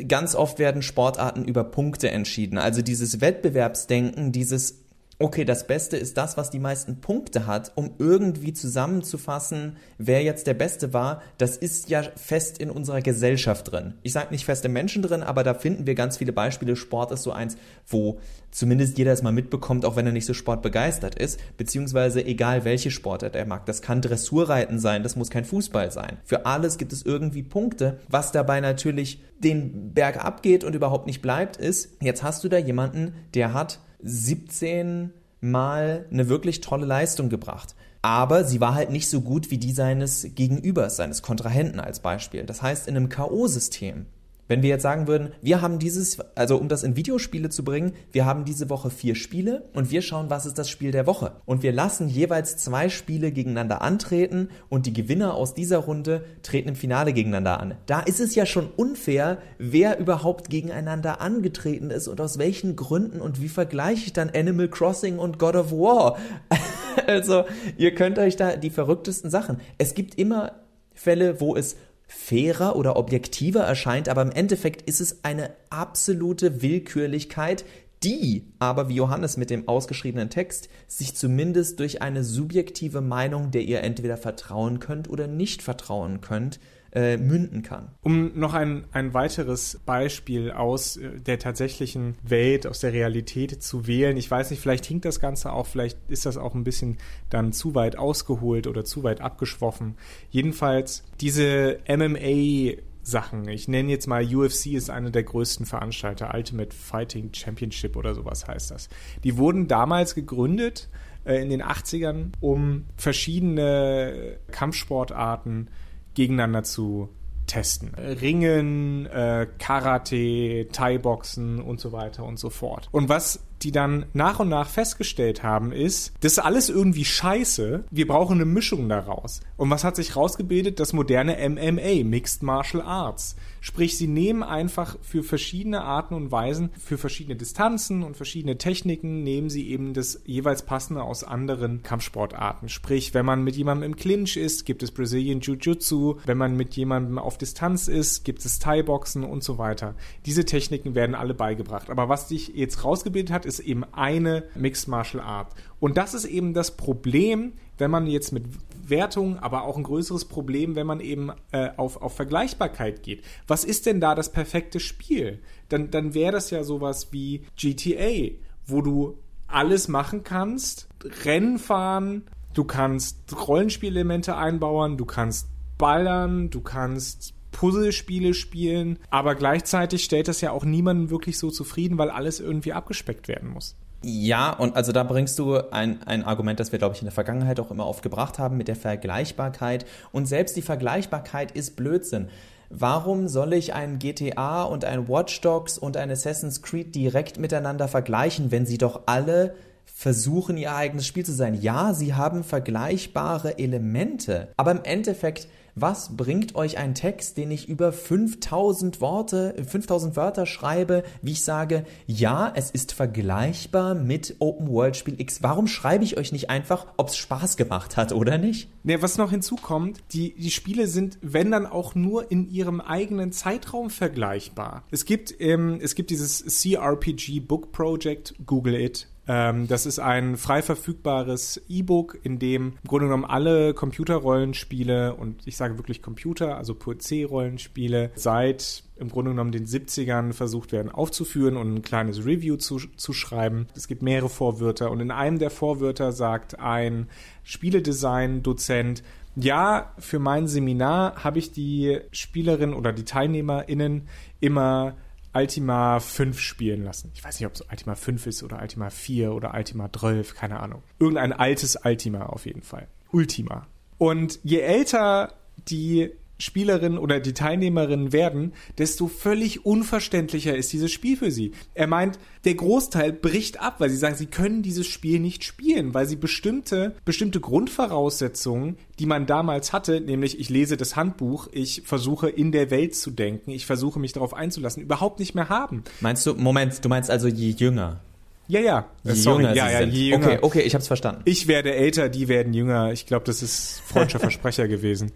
Ganz 0.07 0.35
oft 0.35 0.59
werden 0.59 0.81
Sportarten 0.81 1.43
über 1.43 1.63
Punkte 1.63 2.11
entschieden. 2.11 2.57
Also 2.57 2.81
dieses 2.81 3.19
Wettbewerbsdenken, 3.19 4.31
dieses 4.31 4.85
okay, 5.21 5.43
das 5.43 5.67
Beste 5.67 5.97
ist 5.97 6.17
das, 6.17 6.37
was 6.37 6.49
die 6.49 6.59
meisten 6.59 7.01
Punkte 7.01 7.45
hat, 7.45 7.73
um 7.75 7.91
irgendwie 7.99 8.53
zusammenzufassen, 8.53 9.75
wer 9.97 10.23
jetzt 10.23 10.47
der 10.47 10.53
Beste 10.53 10.93
war, 10.93 11.21
das 11.37 11.57
ist 11.57 11.89
ja 11.89 12.03
fest 12.15 12.57
in 12.57 12.69
unserer 12.69 13.01
Gesellschaft 13.01 13.69
drin. 13.69 13.95
Ich 14.01 14.13
sage 14.13 14.31
nicht 14.31 14.45
fest 14.45 14.63
im 14.63 14.71
Menschen 14.71 15.01
drin, 15.01 15.21
aber 15.21 15.43
da 15.43 15.53
finden 15.53 15.85
wir 15.85 15.93
ganz 15.93 16.17
viele 16.17 16.31
Beispiele. 16.31 16.77
Sport 16.77 17.11
ist 17.11 17.23
so 17.23 17.33
eins, 17.33 17.57
wo 17.85 18.19
zumindest 18.49 18.97
jeder 18.97 19.11
es 19.11 19.21
mal 19.21 19.33
mitbekommt, 19.33 19.83
auch 19.83 19.97
wenn 19.97 20.05
er 20.05 20.13
nicht 20.13 20.25
so 20.25 20.33
sportbegeistert 20.33 21.15
ist, 21.15 21.37
beziehungsweise 21.57 22.25
egal 22.25 22.63
welche 22.63 22.89
Sportart 22.89 23.35
er 23.35 23.45
mag. 23.45 23.65
Das 23.65 23.81
kann 23.81 24.01
Dressurreiten 24.01 24.79
sein, 24.79 25.03
das 25.03 25.17
muss 25.17 25.29
kein 25.29 25.43
Fußball 25.43 25.91
sein. 25.91 26.17
Für 26.23 26.45
alles 26.45 26.77
gibt 26.77 26.93
es 26.93 27.05
irgendwie 27.05 27.43
Punkte. 27.43 27.99
Was 28.07 28.31
dabei 28.31 28.61
natürlich 28.61 29.21
den 29.37 29.93
Berg 29.93 30.23
abgeht 30.23 30.63
und 30.63 30.75
überhaupt 30.75 31.07
nicht 31.07 31.21
bleibt, 31.21 31.57
ist, 31.57 31.97
jetzt 32.01 32.23
hast 32.23 32.41
du 32.45 32.47
da 32.47 32.57
jemanden, 32.57 33.13
der 33.33 33.53
hat 33.53 33.79
17 34.01 35.13
Mal 35.41 36.05
eine 36.11 36.27
wirklich 36.27 36.59
tolle 36.59 36.85
Leistung 36.85 37.29
gebracht. 37.29 37.75
Aber 38.01 38.43
sie 38.43 38.61
war 38.61 38.75
halt 38.75 38.91
nicht 38.91 39.09
so 39.09 39.21
gut 39.21 39.51
wie 39.51 39.57
die 39.57 39.71
seines 39.71 40.27
Gegenübers, 40.35 40.97
seines 40.97 41.21
Kontrahenten 41.21 41.79
als 41.79 41.99
Beispiel. 41.99 42.45
Das 42.45 42.61
heißt, 42.61 42.87
in 42.87 42.95
einem 42.95 43.09
K.O.-System 43.09 44.05
wenn 44.49 44.63
wir 44.63 44.69
jetzt 44.69 44.83
sagen 44.83 45.07
würden, 45.07 45.29
wir 45.41 45.61
haben 45.61 45.79
dieses, 45.79 46.19
also 46.35 46.57
um 46.57 46.67
das 46.67 46.83
in 46.83 46.95
Videospiele 46.95 47.49
zu 47.49 47.63
bringen, 47.63 47.93
wir 48.11 48.25
haben 48.25 48.43
diese 48.43 48.69
Woche 48.69 48.89
vier 48.89 49.15
Spiele 49.15 49.69
und 49.73 49.91
wir 49.91 50.01
schauen, 50.01 50.29
was 50.29 50.47
ist 50.47 50.57
das 50.57 50.69
Spiel 50.69 50.91
der 50.91 51.07
Woche. 51.07 51.33
Und 51.45 51.63
wir 51.63 51.71
lassen 51.71 52.09
jeweils 52.09 52.57
zwei 52.57 52.89
Spiele 52.89 53.31
gegeneinander 53.31 53.81
antreten 53.81 54.49
und 54.67 54.87
die 54.87 54.93
Gewinner 54.93 55.35
aus 55.35 55.53
dieser 55.53 55.77
Runde 55.77 56.25
treten 56.41 56.69
im 56.69 56.75
Finale 56.75 57.13
gegeneinander 57.13 57.59
an. 57.59 57.75
Da 57.85 57.99
ist 57.99 58.19
es 58.19 58.33
ja 58.33 58.47
schon 58.47 58.67
unfair, 58.75 59.37
wer 59.59 59.99
überhaupt 59.99 60.49
gegeneinander 60.49 61.21
angetreten 61.21 61.91
ist 61.91 62.07
und 62.07 62.19
aus 62.19 62.39
welchen 62.39 62.75
Gründen 62.75 63.21
und 63.21 63.41
wie 63.41 63.49
vergleiche 63.49 64.07
ich 64.07 64.13
dann 64.13 64.31
Animal 64.33 64.67
Crossing 64.67 65.19
und 65.19 65.37
God 65.37 65.55
of 65.55 65.71
War. 65.71 66.17
also, 67.07 67.45
ihr 67.77 67.93
könnt 67.93 68.17
euch 68.17 68.35
da 68.35 68.55
die 68.55 68.71
verrücktesten 68.71 69.29
Sachen. 69.29 69.59
Es 69.77 69.93
gibt 69.93 70.15
immer 70.15 70.53
Fälle, 70.95 71.39
wo 71.39 71.55
es 71.55 71.77
fairer 72.09 72.75
oder 72.75 72.97
objektiver 72.97 73.61
erscheint, 73.61 74.09
aber 74.09 74.23
im 74.23 74.31
Endeffekt 74.31 74.81
ist 74.81 74.99
es 74.99 75.23
eine 75.23 75.51
absolute 75.69 76.61
Willkürlichkeit, 76.61 77.63
die 78.03 78.45
aber, 78.57 78.89
wie 78.89 78.95
Johannes 78.95 79.37
mit 79.37 79.49
dem 79.49 79.67
ausgeschriebenen 79.67 80.29
Text, 80.29 80.69
sich 80.87 81.15
zumindest 81.15 81.79
durch 81.79 82.01
eine 82.01 82.23
subjektive 82.23 83.01
Meinung, 83.01 83.51
der 83.51 83.61
ihr 83.61 83.81
entweder 83.83 84.17
vertrauen 84.17 84.79
könnt 84.79 85.09
oder 85.09 85.27
nicht 85.27 85.61
vertrauen 85.61 86.19
könnt, 86.19 86.59
äh, 86.91 87.17
münden 87.17 87.61
kann. 87.61 87.91
Um 88.01 88.37
noch 88.39 88.53
ein, 88.53 88.85
ein 88.91 89.13
weiteres 89.13 89.79
Beispiel 89.85 90.51
aus 90.51 90.97
äh, 90.97 91.19
der 91.19 91.39
tatsächlichen 91.39 92.15
Welt, 92.23 92.65
aus 92.65 92.79
der 92.79 92.93
Realität 92.93 93.61
zu 93.61 93.87
wählen. 93.87 94.17
Ich 94.17 94.29
weiß 94.29 94.49
nicht, 94.51 94.61
vielleicht 94.61 94.85
hinkt 94.85 95.05
das 95.05 95.19
Ganze 95.19 95.53
auch, 95.53 95.67
vielleicht 95.67 95.97
ist 96.07 96.25
das 96.25 96.37
auch 96.37 96.55
ein 96.55 96.63
bisschen 96.63 96.97
dann 97.29 97.53
zu 97.53 97.75
weit 97.75 97.97
ausgeholt 97.97 98.67
oder 98.67 98.85
zu 98.85 99.03
weit 99.03 99.21
abgeschwoffen. 99.21 99.95
Jedenfalls 100.29 101.03
diese 101.19 101.79
MMA 101.87 102.81
Sachen. 103.01 103.47
Ich 103.47 103.67
nenne 103.67 103.89
jetzt 103.89 104.07
mal 104.07 104.23
UFC 104.23 104.67
ist 104.67 104.89
eine 104.89 105.11
der 105.11 105.23
größten 105.23 105.65
Veranstalter, 105.65 106.31
Ultimate 106.33 106.75
Fighting 106.75 107.31
Championship 107.33 107.95
oder 107.95 108.13
sowas 108.13 108.47
heißt 108.47 108.71
das. 108.71 108.89
Die 109.23 109.37
wurden 109.37 109.67
damals 109.67 110.15
gegründet 110.15 110.89
äh, 111.25 111.41
in 111.41 111.49
den 111.49 111.63
80ern, 111.63 112.31
um 112.39 112.85
verschiedene 112.97 114.37
Kampfsportarten 114.51 115.69
gegeneinander 116.13 116.63
zu 116.63 117.09
testen. 117.47 117.93
Ringen, 117.95 119.05
äh, 119.07 119.47
Karate, 119.57 120.67
Thai-Boxen 120.71 121.61
und 121.61 121.79
so 121.79 121.91
weiter 121.91 122.23
und 122.23 122.37
so 122.39 122.49
fort. 122.49 122.87
Und 122.91 123.09
was 123.09 123.48
die 123.61 123.71
dann 123.71 124.05
nach 124.13 124.39
und 124.39 124.49
nach 124.49 124.69
festgestellt 124.69 125.43
haben, 125.43 125.71
ist, 125.71 126.13
das 126.21 126.33
ist 126.33 126.39
alles 126.39 126.69
irgendwie 126.69 127.05
scheiße. 127.05 127.85
Wir 127.89 128.07
brauchen 128.07 128.35
eine 128.35 128.45
Mischung 128.45 128.89
daraus. 128.89 129.41
Und 129.57 129.69
was 129.69 129.83
hat 129.83 129.95
sich 129.95 130.15
rausgebildet? 130.15 130.79
Das 130.79 130.93
moderne 130.93 131.37
MMA, 131.49 132.03
Mixed 132.03 132.43
Martial 132.43 132.83
Arts. 132.83 133.35
Sprich, 133.61 133.97
sie 133.97 134.07
nehmen 134.07 134.41
einfach 134.41 134.97
für 135.01 135.23
verschiedene 135.23 135.81
Arten 135.81 136.13
und 136.13 136.31
Weisen, 136.31 136.69
für 136.79 136.97
verschiedene 136.97 137.35
Distanzen 137.35 138.03
und 138.03 138.15
verschiedene 138.15 138.57
Techniken, 138.57 139.23
nehmen 139.23 139.49
sie 139.49 139.69
eben 139.69 139.93
das 139.93 140.21
jeweils 140.25 140.63
passende 140.63 141.03
aus 141.03 141.23
anderen 141.23 141.83
Kampfsportarten. 141.83 142.69
Sprich, 142.69 143.13
wenn 143.13 143.25
man 143.25 143.43
mit 143.43 143.57
jemandem 143.57 143.91
im 143.91 143.97
Clinch 143.97 144.37
ist, 144.37 144.65
gibt 144.65 144.81
es 144.81 144.91
Brazilian 144.91 145.41
Jiu-Jitsu. 145.41 146.19
Wenn 146.25 146.37
man 146.37 146.55
mit 146.55 146.75
jemandem 146.75 147.17
auf 147.19 147.37
Distanz 147.37 147.87
ist, 147.87 148.23
gibt 148.23 148.45
es 148.45 148.59
Thai-Boxen 148.59 149.23
und 149.23 149.43
so 149.43 149.57
weiter. 149.57 149.95
Diese 150.25 150.45
Techniken 150.45 150.95
werden 150.95 151.15
alle 151.15 151.33
beigebracht. 151.33 151.89
Aber 151.89 152.07
was 152.07 152.29
sich 152.29 152.49
jetzt 152.49 152.85
rausgebildet 152.85 153.33
hat, 153.33 153.45
ist 153.49 153.59
eben 153.59 153.83
eine 153.91 154.45
Mixed 154.55 154.87
Martial 154.87 155.21
Art. 155.21 155.53
Und 155.79 155.97
das 155.97 156.13
ist 156.13 156.25
eben 156.25 156.53
das 156.53 156.77
Problem, 156.77 157.53
wenn 157.77 157.91
man 157.91 158.07
jetzt 158.07 158.31
mit 158.31 158.45
Wertung, 158.87 159.37
aber 159.39 159.63
auch 159.63 159.77
ein 159.77 159.83
größeres 159.83 160.25
Problem, 160.25 160.75
wenn 160.75 160.87
man 160.87 160.99
eben 160.99 161.31
äh, 161.51 161.69
auf, 161.77 162.01
auf 162.01 162.15
Vergleichbarkeit 162.15 163.03
geht. 163.03 163.23
Was 163.47 163.63
ist 163.63 163.85
denn 163.85 163.99
da 163.99 164.15
das 164.15 164.31
perfekte 164.31 164.79
Spiel? 164.79 165.39
Dann, 165.69 165.91
dann 165.91 166.13
wäre 166.13 166.31
das 166.31 166.49
ja 166.49 166.63
sowas 166.63 167.11
wie 167.11 167.45
GTA, 167.55 168.35
wo 168.65 168.81
du 168.81 169.17
alles 169.47 169.87
machen 169.87 170.23
kannst. 170.23 170.87
Rennen 171.25 171.59
fahren, 171.59 172.23
du 172.53 172.63
kannst 172.63 173.35
Rollenspielelemente 173.47 174.35
einbauen, 174.35 174.97
du 174.97 175.05
kannst 175.05 175.49
ballern, 175.77 176.49
du 176.49 176.61
kannst 176.61 177.33
Puzzlespiele 177.59 178.33
spielen, 178.33 178.99
aber 179.09 179.35
gleichzeitig 179.35 180.05
stellt 180.05 180.29
das 180.29 180.39
ja 180.39 180.51
auch 180.51 180.63
niemanden 180.63 181.09
wirklich 181.09 181.37
so 181.37 181.51
zufrieden, 181.51 181.97
weil 181.97 182.09
alles 182.09 182.39
irgendwie 182.39 182.71
abgespeckt 182.71 183.27
werden 183.27 183.49
muss. 183.49 183.75
Ja, 184.01 184.51
und 184.53 184.77
also 184.77 184.93
da 184.93 185.03
bringst 185.03 185.37
du 185.39 185.57
ein, 185.71 186.01
ein 186.03 186.23
Argument, 186.23 186.57
das 186.61 186.71
wir, 186.71 186.79
glaube 186.79 186.95
ich, 186.95 187.01
in 187.01 187.07
der 187.07 187.11
Vergangenheit 187.11 187.59
auch 187.59 187.69
immer 187.69 187.85
oft 187.85 188.01
gebracht 188.01 188.39
haben 188.39 188.55
mit 188.55 188.69
der 188.69 188.77
Vergleichbarkeit. 188.77 189.85
Und 190.13 190.25
selbst 190.25 190.55
die 190.55 190.61
Vergleichbarkeit 190.61 191.51
ist 191.51 191.75
Blödsinn. 191.75 192.29
Warum 192.69 193.27
soll 193.27 193.51
ich 193.51 193.73
ein 193.73 193.99
GTA 193.99 194.63
und 194.63 194.85
ein 194.85 195.09
Watch 195.09 195.41
Dogs 195.41 195.77
und 195.77 195.97
ein 195.97 196.09
Assassin's 196.09 196.61
Creed 196.61 196.95
direkt 196.95 197.39
miteinander 197.39 197.89
vergleichen, 197.89 198.51
wenn 198.51 198.65
sie 198.65 198.77
doch 198.77 199.01
alle 199.07 199.53
versuchen, 199.85 200.55
ihr 200.55 200.73
eigenes 200.73 201.05
Spiel 201.05 201.25
zu 201.25 201.33
sein? 201.33 201.59
Ja, 201.59 201.93
sie 201.93 202.13
haben 202.13 202.45
vergleichbare 202.45 203.59
Elemente, 203.59 204.47
aber 204.55 204.71
im 204.71 204.83
Endeffekt 204.83 205.49
was 205.75 206.15
bringt 206.15 206.55
euch 206.55 206.77
ein 206.77 206.95
Text, 206.95 207.37
den 207.37 207.51
ich 207.51 207.69
über 207.69 207.91
5000 207.91 209.01
Worte, 209.01 209.55
5000 209.65 210.15
Wörter 210.15 210.45
schreibe, 210.45 211.03
wie 211.21 211.31
ich 211.31 211.43
sage, 211.43 211.85
ja, 212.07 212.51
es 212.55 212.71
ist 212.71 212.93
vergleichbar 212.93 213.95
mit 213.95 214.35
Open 214.39 214.69
World 214.69 214.95
Spiel 214.95 215.19
X. 215.19 215.43
Warum 215.43 215.67
schreibe 215.67 216.03
ich 216.03 216.17
euch 216.17 216.31
nicht 216.31 216.49
einfach, 216.49 216.87
ob 216.97 217.09
es 217.09 217.17
Spaß 217.17 217.57
gemacht 217.57 217.97
hat 217.97 218.11
oder 218.11 218.37
nicht? 218.37 218.69
Ne, 218.83 219.01
was 219.01 219.17
noch 219.17 219.31
hinzukommt, 219.31 219.99
die, 220.11 220.33
die 220.35 220.51
Spiele 220.51 220.87
sind, 220.87 221.17
wenn 221.21 221.51
dann 221.51 221.65
auch 221.65 221.95
nur 221.95 222.31
in 222.31 222.49
ihrem 222.49 222.81
eigenen 222.81 223.31
Zeitraum 223.31 223.89
vergleichbar. 223.89 224.83
Es 224.91 225.05
gibt, 225.05 225.35
ähm, 225.39 225.79
es 225.81 225.95
gibt 225.95 226.09
dieses 226.09 226.43
CRPG 226.45 227.41
Book 227.41 227.71
Project, 227.71 228.33
Google 228.45 228.75
it, 228.75 229.07
ähm, 229.29 229.67
das 229.67 229.85
ist 229.85 229.99
ein 229.99 230.37
frei 230.37 230.63
verfügbares 230.63 231.61
E-Book, 231.69 232.17
in 232.23 232.39
dem 232.39 232.73
im 232.81 232.87
Grunde 232.87 233.05
genommen 233.05 233.25
alle 233.25 233.75
Computerrollenspiele 233.75 235.13
und 235.13 235.45
ich 235.45 235.55
sage 235.55 235.77
wirklich 235.77 236.01
Computer, 236.01 236.57
also 236.57 236.73
PC-Rollenspiele 236.73 238.09
seit 238.15 238.83
im 238.97 239.09
Grunde 239.09 239.29
genommen 239.29 239.51
den 239.51 239.67
70ern 239.67 240.33
versucht 240.33 240.71
werden 240.71 240.91
aufzuführen 240.91 241.57
und 241.57 241.75
ein 241.75 241.81
kleines 241.83 242.25
Review 242.25 242.55
zu, 242.55 242.79
zu 242.97 243.13
schreiben. 243.13 243.67
Es 243.75 243.87
gibt 243.87 244.01
mehrere 244.01 244.29
Vorwörter 244.29 244.89
und 244.89 244.99
in 244.99 245.11
einem 245.11 245.37
der 245.37 245.51
Vorwörter 245.51 246.11
sagt 246.11 246.59
ein 246.59 247.07
Spieledesign-Dozent, 247.43 249.03
ja, 249.35 249.93
für 249.99 250.17
mein 250.17 250.47
Seminar 250.47 251.23
habe 251.23 251.37
ich 251.37 251.51
die 251.51 251.99
Spielerin 252.11 252.73
oder 252.73 252.93
die 252.93 253.05
TeilnehmerInnen 253.05 254.07
immer 254.39 254.95
Ultima 255.33 255.99
5 255.99 256.39
spielen 256.39 256.83
lassen. 256.83 257.11
Ich 257.13 257.23
weiß 257.23 257.39
nicht, 257.39 257.47
ob 257.47 257.53
es 257.53 257.61
Ultima 257.61 257.95
5 257.95 258.27
ist 258.27 258.43
oder 258.43 258.61
Ultima 258.61 258.89
4 258.89 259.33
oder 259.33 259.53
Ultima 259.53 259.91
12, 259.91 260.35
keine 260.35 260.59
Ahnung. 260.59 260.83
Irgendein 260.99 261.33
altes 261.33 261.77
Ultima 261.83 262.25
auf 262.27 262.45
jeden 262.45 262.61
Fall. 262.61 262.87
Ultima. 263.11 263.67
Und 263.97 264.39
je 264.43 264.59
älter 264.59 265.33
die 265.67 266.11
Spielerin 266.39 266.97
oder 266.97 267.19
die 267.19 267.33
Teilnehmerinnen 267.33 268.11
werden, 268.11 268.53
desto 268.77 269.07
völlig 269.07 269.65
unverständlicher 269.65 270.55
ist 270.55 270.73
dieses 270.73 270.91
Spiel 270.91 271.17
für 271.17 271.31
sie. 271.31 271.51
Er 271.73 271.87
meint, 271.87 272.17
der 272.45 272.55
Großteil 272.55 273.13
bricht 273.13 273.59
ab, 273.59 273.75
weil 273.79 273.89
sie 273.89 273.97
sagen, 273.97 274.15
sie 274.15 274.25
können 274.25 274.63
dieses 274.63 274.87
Spiel 274.87 275.19
nicht 275.19 275.43
spielen, 275.43 275.93
weil 275.93 276.07
sie 276.07 276.15
bestimmte, 276.15 276.95
bestimmte 277.05 277.41
Grundvoraussetzungen, 277.41 278.77
die 278.97 279.05
man 279.05 279.25
damals 279.25 279.73
hatte, 279.73 279.99
nämlich 279.99 280.39
ich 280.39 280.49
lese 280.49 280.77
das 280.77 280.95
Handbuch, 280.95 281.49
ich 281.51 281.83
versuche 281.85 282.29
in 282.29 282.51
der 282.51 282.71
Welt 282.71 282.95
zu 282.95 283.11
denken, 283.11 283.51
ich 283.51 283.65
versuche 283.65 283.99
mich 283.99 284.13
darauf 284.13 284.33
einzulassen, 284.33 284.81
überhaupt 284.81 285.19
nicht 285.19 285.35
mehr 285.35 285.49
haben. 285.49 285.83
Meinst 285.99 286.25
du, 286.25 286.33
Moment, 286.35 286.83
du 286.83 286.89
meinst 286.89 287.11
also 287.11 287.27
je 287.27 287.49
jünger? 287.49 287.99
Ja, 288.47 288.61
ja. 288.61 288.85
Je 289.03 289.13
Sorry, 289.13 289.43
jünger 289.43 289.55
ja, 289.55 289.69
ja, 289.69 289.81
je 289.81 290.09
jünger. 290.09 290.27
Okay, 290.27 290.39
okay, 290.41 290.61
ich 290.61 290.73
hab's 290.73 290.87
verstanden. 290.87 291.21
Ich 291.25 291.47
werde 291.47 291.75
älter, 291.75 292.09
die 292.09 292.27
werden 292.27 292.53
jünger. 292.53 292.91
Ich 292.91 293.05
glaube, 293.05 293.25
das 293.25 293.43
ist 293.43 293.79
freudscher 293.85 294.19
Versprecher 294.19 294.67
gewesen. 294.67 295.11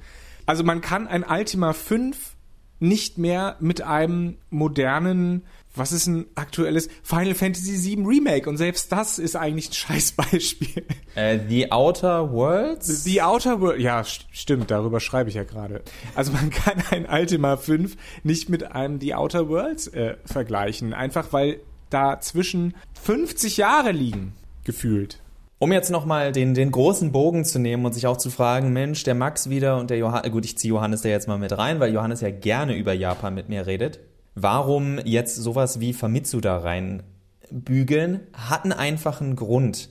Also 0.46 0.64
man 0.64 0.82
kann 0.82 1.08
ein 1.08 1.24
Ultima 1.24 1.74
5 1.74 2.36
nicht 2.80 3.18
mehr 3.18 3.56
mit 3.60 3.82
einem 3.82 4.38
modernen, 4.50 5.44
was 5.76 5.92
ist 5.92 6.06
ein 6.06 6.26
aktuelles 6.36 6.90
Final 7.02 7.34
Fantasy 7.34 7.96
VII 7.96 8.06
Remake 8.06 8.48
und 8.48 8.58
selbst 8.58 8.92
das 8.92 9.20
ist 9.20 9.36
eigentlich 9.36 9.70
ein 9.70 9.74
Scheißbeispiel. 9.74 10.86
Äh, 11.16 11.40
The 11.48 11.72
Outer 11.72 12.32
Worlds? 12.32 13.04
The 13.04 13.22
Outer 13.22 13.62
Worlds, 13.62 13.82
ja, 13.82 14.04
st 14.04 14.28
stimmt, 14.32 14.70
darüber 14.70 15.00
schreibe 15.00 15.30
ich 15.30 15.36
ja 15.36 15.44
gerade. 15.44 15.82
Also 16.14 16.32
man 16.34 16.50
kann 16.50 16.84
ein 16.92 17.08
Ultima 17.10 17.58
5 17.58 17.96
nicht 18.24 18.50
mit 18.50 18.72
einem 18.72 19.00
The 19.00 19.16
Outer 19.16 19.48
Worlds 19.50 19.88
äh, 19.88 20.18
vergleichen, 20.26 20.94
einfach 20.94 21.32
weil 21.32 21.60
da 21.90 22.20
zwischen 22.20 22.76
50 23.02 23.58
Jahre 23.58 23.92
liegen, 23.92 24.34
gefühlt. 24.64 25.23
Um 25.64 25.72
jetzt 25.72 25.92
nochmal 25.92 26.34
den, 26.34 26.54
den 26.56 26.72
großen 26.72 27.14
Bogen 27.14 27.46
zu 27.46 27.58
nehmen 27.58 27.86
und 27.86 27.94
sich 27.94 28.06
auch 28.06 28.18
zu 28.18 28.30
fragen, 28.30 28.74
Mensch, 28.74 29.04
der 29.04 29.16
Max 29.16 29.50
wieder 29.50 29.78
und 29.78 29.90
der 29.90 29.98
Johannes, 29.98 30.30
gut, 30.30 30.44
ich 30.44 30.58
ziehe 30.58 30.74
Johannes 30.74 31.04
da 31.04 31.08
jetzt 31.08 31.30
mal 31.30 31.38
mit 31.38 31.58
rein, 31.58 31.80
weil 31.80 31.94
Johannes 31.94 32.20
ja 32.20 32.32
gerne 32.32 32.76
über 32.76 32.92
Japan 32.92 33.34
mit 33.34 33.48
mir 33.48 33.66
redet. 33.66 34.02
Warum 34.36 35.00
jetzt 35.06 35.38
sowas 35.38 35.80
wie 35.80 35.94
Famitsu 35.94 36.42
da 36.42 36.58
reinbügeln, 36.58 38.28
hat 38.34 38.66
einen 38.66 38.74
einfachen 38.74 39.38
Grund. 39.38 39.90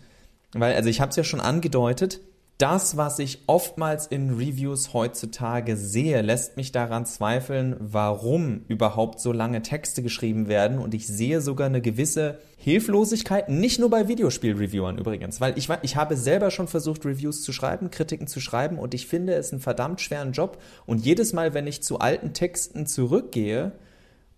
Weil, 0.52 0.74
also 0.74 0.90
ich 0.90 1.00
habe 1.00 1.08
es 1.08 1.16
ja 1.16 1.24
schon 1.24 1.40
angedeutet, 1.40 2.20
das, 2.62 2.96
was 2.96 3.18
ich 3.18 3.40
oftmals 3.48 4.07
in 4.07 4.37
Reviews 4.37 4.94
heutzutage 4.94 5.77
sehe, 5.77 6.22
lässt 6.22 6.57
mich 6.57 6.70
daran 6.70 7.07
zweifeln, 7.07 7.75
warum 7.81 8.64
überhaupt 8.68 9.18
so 9.18 9.33
lange 9.33 9.62
Texte 9.62 10.01
geschrieben 10.01 10.46
werden. 10.46 10.79
Und 10.79 10.94
ich 10.94 11.09
sehe 11.09 11.40
sogar 11.40 11.66
eine 11.66 11.81
gewisse 11.81 12.38
Hilflosigkeit, 12.59 13.48
nicht 13.48 13.81
nur 13.81 13.90
bei 13.90 14.07
Videospielreviewern 14.07 14.96
übrigens, 14.96 15.40
weil 15.40 15.59
ich, 15.59 15.68
ich 15.83 15.96
habe 15.96 16.16
selber 16.16 16.53
schon 16.53 16.68
versucht, 16.68 17.05
Reviews 17.05 17.42
zu 17.42 17.53
schreiben, 17.53 17.90
Kritiken 17.90 18.29
zu 18.29 18.38
schreiben 18.38 18.79
und 18.79 18.94
ich 18.94 19.09
finde 19.09 19.35
es 19.35 19.51
einen 19.51 19.61
verdammt 19.61 20.01
schweren 20.01 20.31
Job. 20.31 20.62
Und 20.87 21.05
jedes 21.05 21.33
Mal, 21.33 21.55
wenn 21.55 21.66
ich 21.66 21.83
zu 21.83 21.98
alten 21.98 22.33
Texten 22.33 22.87
zurückgehe 22.87 23.72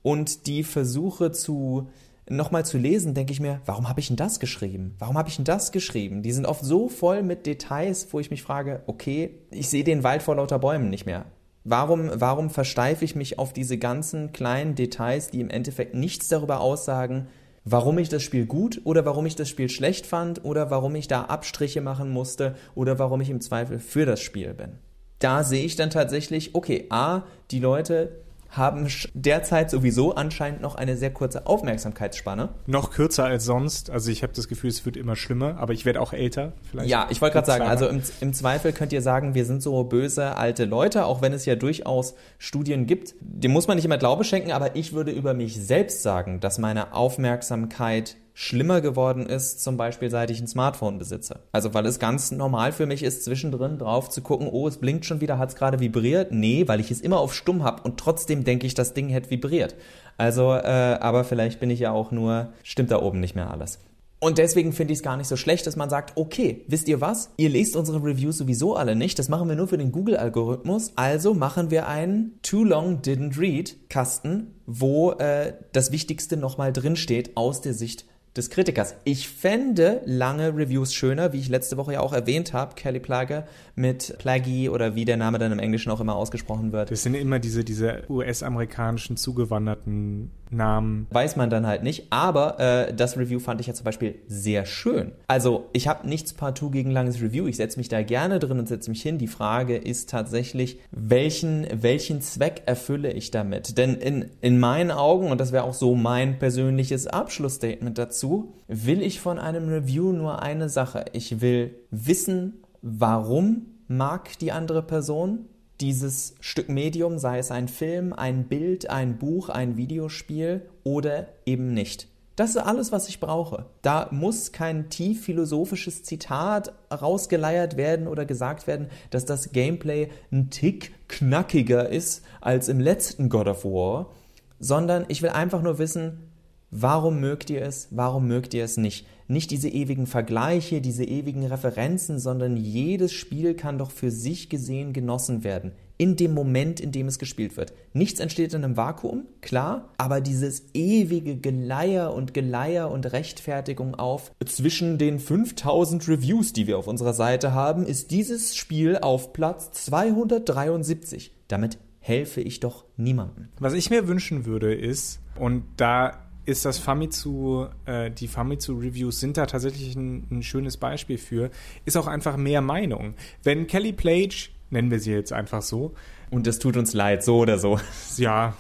und 0.01 0.47
die 0.47 0.65
versuche 0.65 1.31
zu 1.31 1.91
nochmal 2.29 2.65
zu 2.65 2.79
lesen, 2.79 3.15
denke 3.15 3.33
ich 3.33 3.41
mir, 3.41 3.61
warum 3.67 3.89
habe 3.89 4.01
ich 4.01 4.09
denn 4.09 4.17
das 4.17 4.41
geschrieben? 4.41 4.95
Warum 4.99 5.19
habe 5.19 5.29
ich 5.29 5.37
denn 5.37 5.45
das 5.45 5.73
geschrieben? 5.73 6.23
Die 6.23 6.33
sind 6.33 6.47
oft 6.47 6.65
so 6.65 6.89
voll 6.89 7.23
mit 7.23 7.47
Details, 7.47 8.09
wo 8.13 8.21
ich 8.21 8.31
mich 8.31 8.43
frage, 8.43 8.83
okay, 8.87 9.39
ich 9.51 9.69
sehe 9.69 9.85
den 9.85 10.03
Wald 10.03 10.23
vor 10.23 10.37
lauter 10.37 10.59
Bäumen 10.59 10.91
nicht 10.91 11.07
mehr. 11.07 11.27
Warum, 11.65 12.11
warum 12.15 12.51
versteife 12.51 13.05
ich 13.05 13.15
mich 13.15 13.39
auf 13.39 13.53
diese 13.53 13.79
ganzen 13.79 14.33
kleinen 14.33 14.75
Details, 14.75 15.31
die 15.31 15.41
im 15.41 15.51
Endeffekt 15.51 15.95
nichts 15.95 16.29
darüber 16.29 16.61
aussagen, 16.61 17.27
warum 17.65 17.99
ich 17.99 18.11
das 18.11 18.23
Spiel 18.23 18.45
gut 18.45 18.83
oder 18.85 19.07
warum 19.07 19.25
ich 19.25 19.37
das 19.37 19.49
Spiel 19.49 19.71
schlecht 19.71 20.05
fand 20.05 20.45
oder 20.45 20.71
warum 20.71 20.95
ich 20.95 21.09
da 21.09 21.25
Abstriche 21.25 21.81
machen 21.81 22.11
musste 22.11 22.55
oder 22.75 22.99
warum 22.99 23.23
ich 23.23 23.31
im 23.31 23.41
Zweifel 23.41 23.79
für 23.79 24.05
das 24.05 24.21
Spiel 24.21 24.53
bin? 24.53 24.79
Da 25.19 25.43
sehe 25.43 25.65
ich 25.65 25.77
dann 25.77 25.89
tatsächlich, 25.89 26.55
okay, 26.55 26.87
A, 26.91 27.23
die 27.51 27.61
Leute 27.61 28.24
haben 28.57 28.89
derzeit 29.15 29.71
sowieso 29.71 30.15
anscheinend 30.15 30.61
noch 30.61 30.75
eine 30.75 30.97
sehr 30.97 31.13
kurze 31.13 31.47
Aufmerksamkeitsspanne. 31.47 32.51
Noch 32.67 32.91
kürzer 32.91 33.25
als 33.25 33.45
sonst. 33.45 33.91
Also 33.91 34.11
ich 34.11 34.23
habe 34.23 34.33
das 34.33 34.49
Gefühl, 34.49 34.71
es 34.71 34.85
wird 34.85 34.97
immer 34.97 35.17
schlimmer, 35.17 35.57
aber 35.59 35.73
ich 35.73 35.85
werde 35.85 36.01
auch 36.01 36.13
älter. 36.13 36.53
Vielleicht 36.71 36.91
ja, 36.91 37.07
ich 37.11 37.21
wollte 37.21 37.35
gerade 37.35 37.47
sagen, 37.47 37.65
also 37.65 37.89
im, 37.89 38.03
im, 38.21 38.33
Zweifel 38.33 38.73
könnt 38.73 38.93
ihr 38.93 39.03
sagen, 39.03 39.35
wir 39.35 39.45
sind 39.45 39.63
so 39.63 39.85
böse 39.85 40.37
alte 40.37 40.65
Leute, 40.65 41.07
auch 41.07 41.23
wenn 41.23 41.33
es 41.33 41.45
ja 41.45 41.57
durchaus 41.57 42.15
Studien 42.39 42.87
gibt. 42.87 43.15
Dem 43.21 43.53
muss 43.53 43.67
man 43.67 43.77
nicht 43.77 43.85
immer 43.85 43.99
Glaube 43.99 44.25
schenken, 44.25 44.53
aber 44.53 44.77
ich 44.77 44.93
würde 44.93 45.11
über 45.11 45.35
mich 45.35 45.61
selbst 45.61 46.03
sagen, 46.03 46.41
dass 46.41 46.59
meine 46.59 46.95
Aufmerksamkeit 46.95 48.17
schlimmer 48.35 48.81
geworden 48.81 49.27
ist, 49.27 49.63
zum 49.63 49.77
Beispiel 49.77 50.11
seit 50.11 50.29
ich 50.31 50.41
ein 50.41 50.49
Smartphone 50.49 50.99
besitze. 50.99 51.41
Also 51.53 51.73
weil 51.73 51.87
es 51.87 52.01
ganz 52.01 52.33
normal 52.33 52.73
für 52.73 52.85
mich 52.85 53.05
ist, 53.05 53.25
zwischendrin 53.25 53.79
drauf 53.79 54.11
zu 54.11 54.21
gucken, 54.21 54.49
oh, 54.51 54.67
es 54.67 54.79
blinkt 54.79 55.07
schon 55.07 55.21
wieder, 55.21 55.39
hat 55.39 55.51
es 55.51 55.55
gerade 55.55 55.79
vibriert? 55.79 56.33
Nee, 56.33 56.67
weil 56.67 56.81
ich 56.81 56.91
es 56.91 57.01
immer 57.01 57.21
auf 57.21 57.33
stumm 57.33 57.63
habe 57.63 57.83
und 57.85 57.99
trotzdem 57.99 58.43
denke 58.43 58.67
ich, 58.67 58.75
das 58.75 58.93
Ding 58.93 59.09
hätte 59.09 59.31
vibriert. 59.31 59.77
Also, 60.17 60.53
äh, 60.53 60.99
aber 61.01 61.25
vielleicht 61.25 61.61
bin 61.61 61.71
ich 61.71 61.81
ja 61.81 61.93
auch 61.93 62.11
nur, 62.11 62.53
stimmt 62.65 62.91
da 62.91 63.01
oben 63.01 63.21
nicht 63.21 63.37
mehr 63.37 63.51
alles. 63.51 63.79
Und 64.25 64.39
deswegen 64.39 64.73
finde 64.73 64.95
ich 64.95 65.01
es 65.01 65.03
gar 65.03 65.19
nicht 65.19 65.27
so 65.27 65.37
schlecht, 65.37 65.67
dass 65.67 65.77
man 65.77 65.91
sagt, 65.91 66.17
okay, 66.17 66.65
wisst 66.67 66.89
ihr 66.89 67.03
was? 67.03 67.31
Ihr 67.37 67.51
lest 67.51 67.77
unsere 67.77 68.03
Reviews 68.03 68.39
sowieso 68.39 68.75
alle 68.75 68.97
nicht. 68.97 69.19
Das 69.19 69.29
machen 69.29 69.49
wir 69.51 69.55
nur 69.55 69.69
für 69.69 69.77
den 69.77 69.93
Google-Algorithmus. 69.93 70.93
Also 70.97 71.35
machen 71.35 71.71
wir 71.71 71.89
einen 71.89 72.39
Too 72.43 72.65
Long 72.65 73.03
Didn't 73.03 73.39
Read 73.39 73.77
Kasten, 73.91 74.55
wo 74.65 75.13
äh, 75.13 75.53
das 75.73 75.93
Wichtigste 75.93 76.39
nochmal 76.39 76.73
drinsteht 76.73 77.37
aus 77.37 77.61
der 77.61 77.75
Sicht 77.75 78.07
des 78.37 78.51
Kritikers. 78.51 78.97
Ich 79.05 79.29
fände 79.29 80.01
lange 80.07 80.57
Reviews 80.57 80.93
schöner, 80.93 81.33
wie 81.33 81.39
ich 81.39 81.49
letzte 81.49 81.77
Woche 81.77 81.95
ja 81.95 82.01
auch 82.01 82.13
erwähnt 82.13 82.53
habe, 82.53 82.75
Kelly 82.75 82.99
Plage 82.99 83.45
mit 83.77 84.17
Plaggy 84.19 84.69
oder 84.69 84.97
wie 84.97 85.05
der 85.05 85.17
Name 85.17 85.39
dann 85.39 85.53
im 85.53 85.61
Englischen 85.61 85.91
auch 85.91 86.01
immer 86.01 86.17
ausgesprochen 86.17 86.73
wird. 86.73 86.91
Das 86.91 87.03
sind 87.05 87.15
immer 87.15 87.39
diese, 87.39 87.65
diese 87.65 88.03
US-amerikanischen 88.09 89.17
zugewanderten 89.17 90.31
Namen. 90.51 91.07
Weiß 91.11 91.37
man 91.37 91.51
dann 91.51 91.67
halt 91.67 91.83
nicht, 91.83 92.07
aber 92.11 92.59
äh, 92.61 92.95
das 92.95 93.17
Review 93.17 93.39
fand 93.39 93.61
ich 93.61 93.67
ja 93.67 93.75
zum 93.75 93.85
Beispiel 93.85 94.17
sehr 94.27 94.67
schön. 94.67 95.13
Also 95.27 95.69
ich 95.73 95.89
habe 95.89 96.09
nichts 96.09 96.33
partout 96.33 96.71
gegen 96.71 96.91
langes 96.91 97.21
Review, 97.21 97.47
ich 97.47 97.57
setze 97.57 97.79
mich 97.79 97.89
da 97.89 98.03
gerne 98.03 98.39
drin 98.39 98.59
und 98.59 98.69
setze 98.69 98.91
mich 98.91 99.03
hin. 99.03 99.19
Die 99.19 99.27
Frage 99.27 99.77
ist 99.77 100.11
tatsächlich, 100.11 100.79
welchen, 100.91 101.67
welchen 101.73 102.21
Zweck 102.21 102.63
erfülle 102.67 103.13
ich 103.13 103.31
damit? 103.31 103.79
Denn 103.79 103.95
in, 103.95 104.31
in 104.41 104.59
meinen 104.59 104.91
Augen, 104.91 105.31
und 105.31 105.41
das 105.41 105.53
wäre 105.53 105.65
auch 105.65 105.75
so 105.75 105.95
mein 105.95 106.39
persönliches 106.39 107.07
Abschlussstatement 107.07 107.99
dazu, 107.99 108.24
dazu 108.25 108.55
will 108.69 109.03
ich 109.03 109.21
von 109.21 109.39
einem 109.39 109.69
Review 109.69 110.13
nur 110.13 110.43
eine 110.43 110.69
Sache. 110.69 111.05
Ich 111.13 111.41
will 111.41 111.75
wissen, 111.91 112.63
warum 112.81 113.67
mag 113.87 114.39
die 114.39 114.53
andere 114.53 114.83
Person 114.83 115.47
dieses 115.81 116.35
Stück 116.41 116.69
Medium, 116.69 117.19
sei 117.19 117.39
es 117.39 117.51
ein 117.51 117.69
Film, 117.69 118.13
ein 118.13 118.45
Bild, 118.45 118.89
ein 118.89 119.19
Buch, 119.19 119.49
ein 119.51 119.77
Videospiel 119.77 120.63
oder 120.85 121.29
eben 121.45 121.75
nicht. 121.75 122.09
Das 122.37 122.51
ist 122.51 122.57
alles, 122.57 122.91
was 122.91 123.09
ich 123.09 123.21
brauche. 123.21 123.67
Da 123.83 124.09
muss 124.11 124.53
kein 124.53 124.89
tief 124.89 125.25
philosophisches 125.25 126.03
Zitat 126.03 126.73
rausgeleiert 126.91 127.77
werden 127.77 128.09
oder 128.09 128.25
gesagt 128.25 128.67
werden, 128.67 128.89
dass 129.11 129.25
das 129.25 129.53
Gameplay 129.53 130.09
ein 130.33 130.51
Tick 130.51 130.95
knackiger 131.09 131.89
ist 131.89 132.25
als 132.41 132.69
im 132.69 132.81
letzten 132.81 133.29
God 133.29 133.47
of 133.47 133.65
War, 133.65 134.11
sondern 134.59 135.05
ich 135.09 135.23
will 135.23 135.31
einfach 135.31 135.63
nur 135.63 135.79
wissen, 135.79 136.34
warum 136.75 137.21
mögt 137.21 137.51
ihr 137.51 137.63
es, 137.63 137.89
warum 137.93 138.27
mögt 138.27 138.53
ihr 138.53 138.65
es 138.65 138.77
nicht. 138.77 139.07
Nicht 139.29 139.53
diese 139.53 139.69
ewigen 139.69 140.07
Vergleiche, 140.07 140.81
diese 140.81 141.05
ewigen 141.05 141.47
Referenzen, 141.47 142.19
sondern 142.19 142.57
jedes 142.57 143.13
Spiel 143.13 143.55
kann 143.55 143.79
doch 143.79 143.91
für 143.91 144.11
sich 144.11 144.51
gesehen 144.51 144.93
genossen 144.93 145.45
werden 145.45 145.73
in 145.97 146.17
dem 146.17 146.35
Moment, 146.35 146.81
in 146.81 146.91
dem 146.91 147.07
es 147.07 147.21
gespielt 147.21 147.57
wird. 147.57 147.73
Nichts 147.93 148.19
entsteht 148.19 148.53
in 148.53 148.65
einem 148.65 148.77
Vakuum, 148.77 149.27
klar, 149.41 149.93
aber 149.97 150.21
dieses 150.21 150.65
ewige 150.75 151.37
Geleier 151.37 152.13
und 152.13 152.35
Geleier 152.35 152.91
und 152.91 153.13
Rechtfertigung 153.13 153.95
auf 153.95 154.33
zwischen 154.45 154.99
den 154.99 155.21
5000 155.21 156.09
Reviews, 156.09 156.53
die 156.53 156.67
wir 156.67 156.79
auf 156.79 156.89
unserer 156.89 157.15
Seite 157.15 157.53
haben, 157.53 157.87
ist 157.87 158.11
dieses 158.11 158.57
Spiel 158.57 158.99
auf 158.99 159.33
Platz 159.33 159.71
273. 159.85 161.33
Damit 161.47 161.79
helfe 162.01 162.41
ich 162.41 162.59
doch 162.59 162.85
niemandem. 162.97 163.49
Was 163.61 163.73
ich 163.73 163.89
mir 163.89 164.09
wünschen 164.09 164.45
würde 164.45 164.75
ist, 164.75 165.21
und 165.37 165.65
da 165.77 166.24
ist 166.47 166.65
das 166.65 166.79
Famitsu, 166.79 167.67
äh, 167.87 168.11
die 168.11 168.29
Famitsu-Reviews 168.29 169.21
sind 169.21 169.37
da 169.37 169.47
tatsächlich 169.47 169.95
ein, 169.97 170.27
ein, 170.31 170.43
schönes 170.43 170.77
Beispiel 170.77 171.19
für, 171.19 171.51
ist 171.85 171.97
auch 171.97 172.07
einfach 172.07 172.37
mehr 172.37 172.61
Meinung. 172.61 173.15
Wenn 173.43 173.67
Kelly 173.67 173.93
Plage 173.93 174.51
nennen 174.75 174.91
wir 174.91 175.01
sie 175.01 175.13
jetzt 175.13 175.33
einfach 175.33 175.63
so. 175.63 175.95
Und 176.31 176.47
es 176.47 176.59
tut 176.59 176.77
uns 176.77 176.93
leid, 176.93 177.25
so 177.25 177.39
oder 177.39 177.59
so. 177.59 177.79
Ja. 178.17 178.55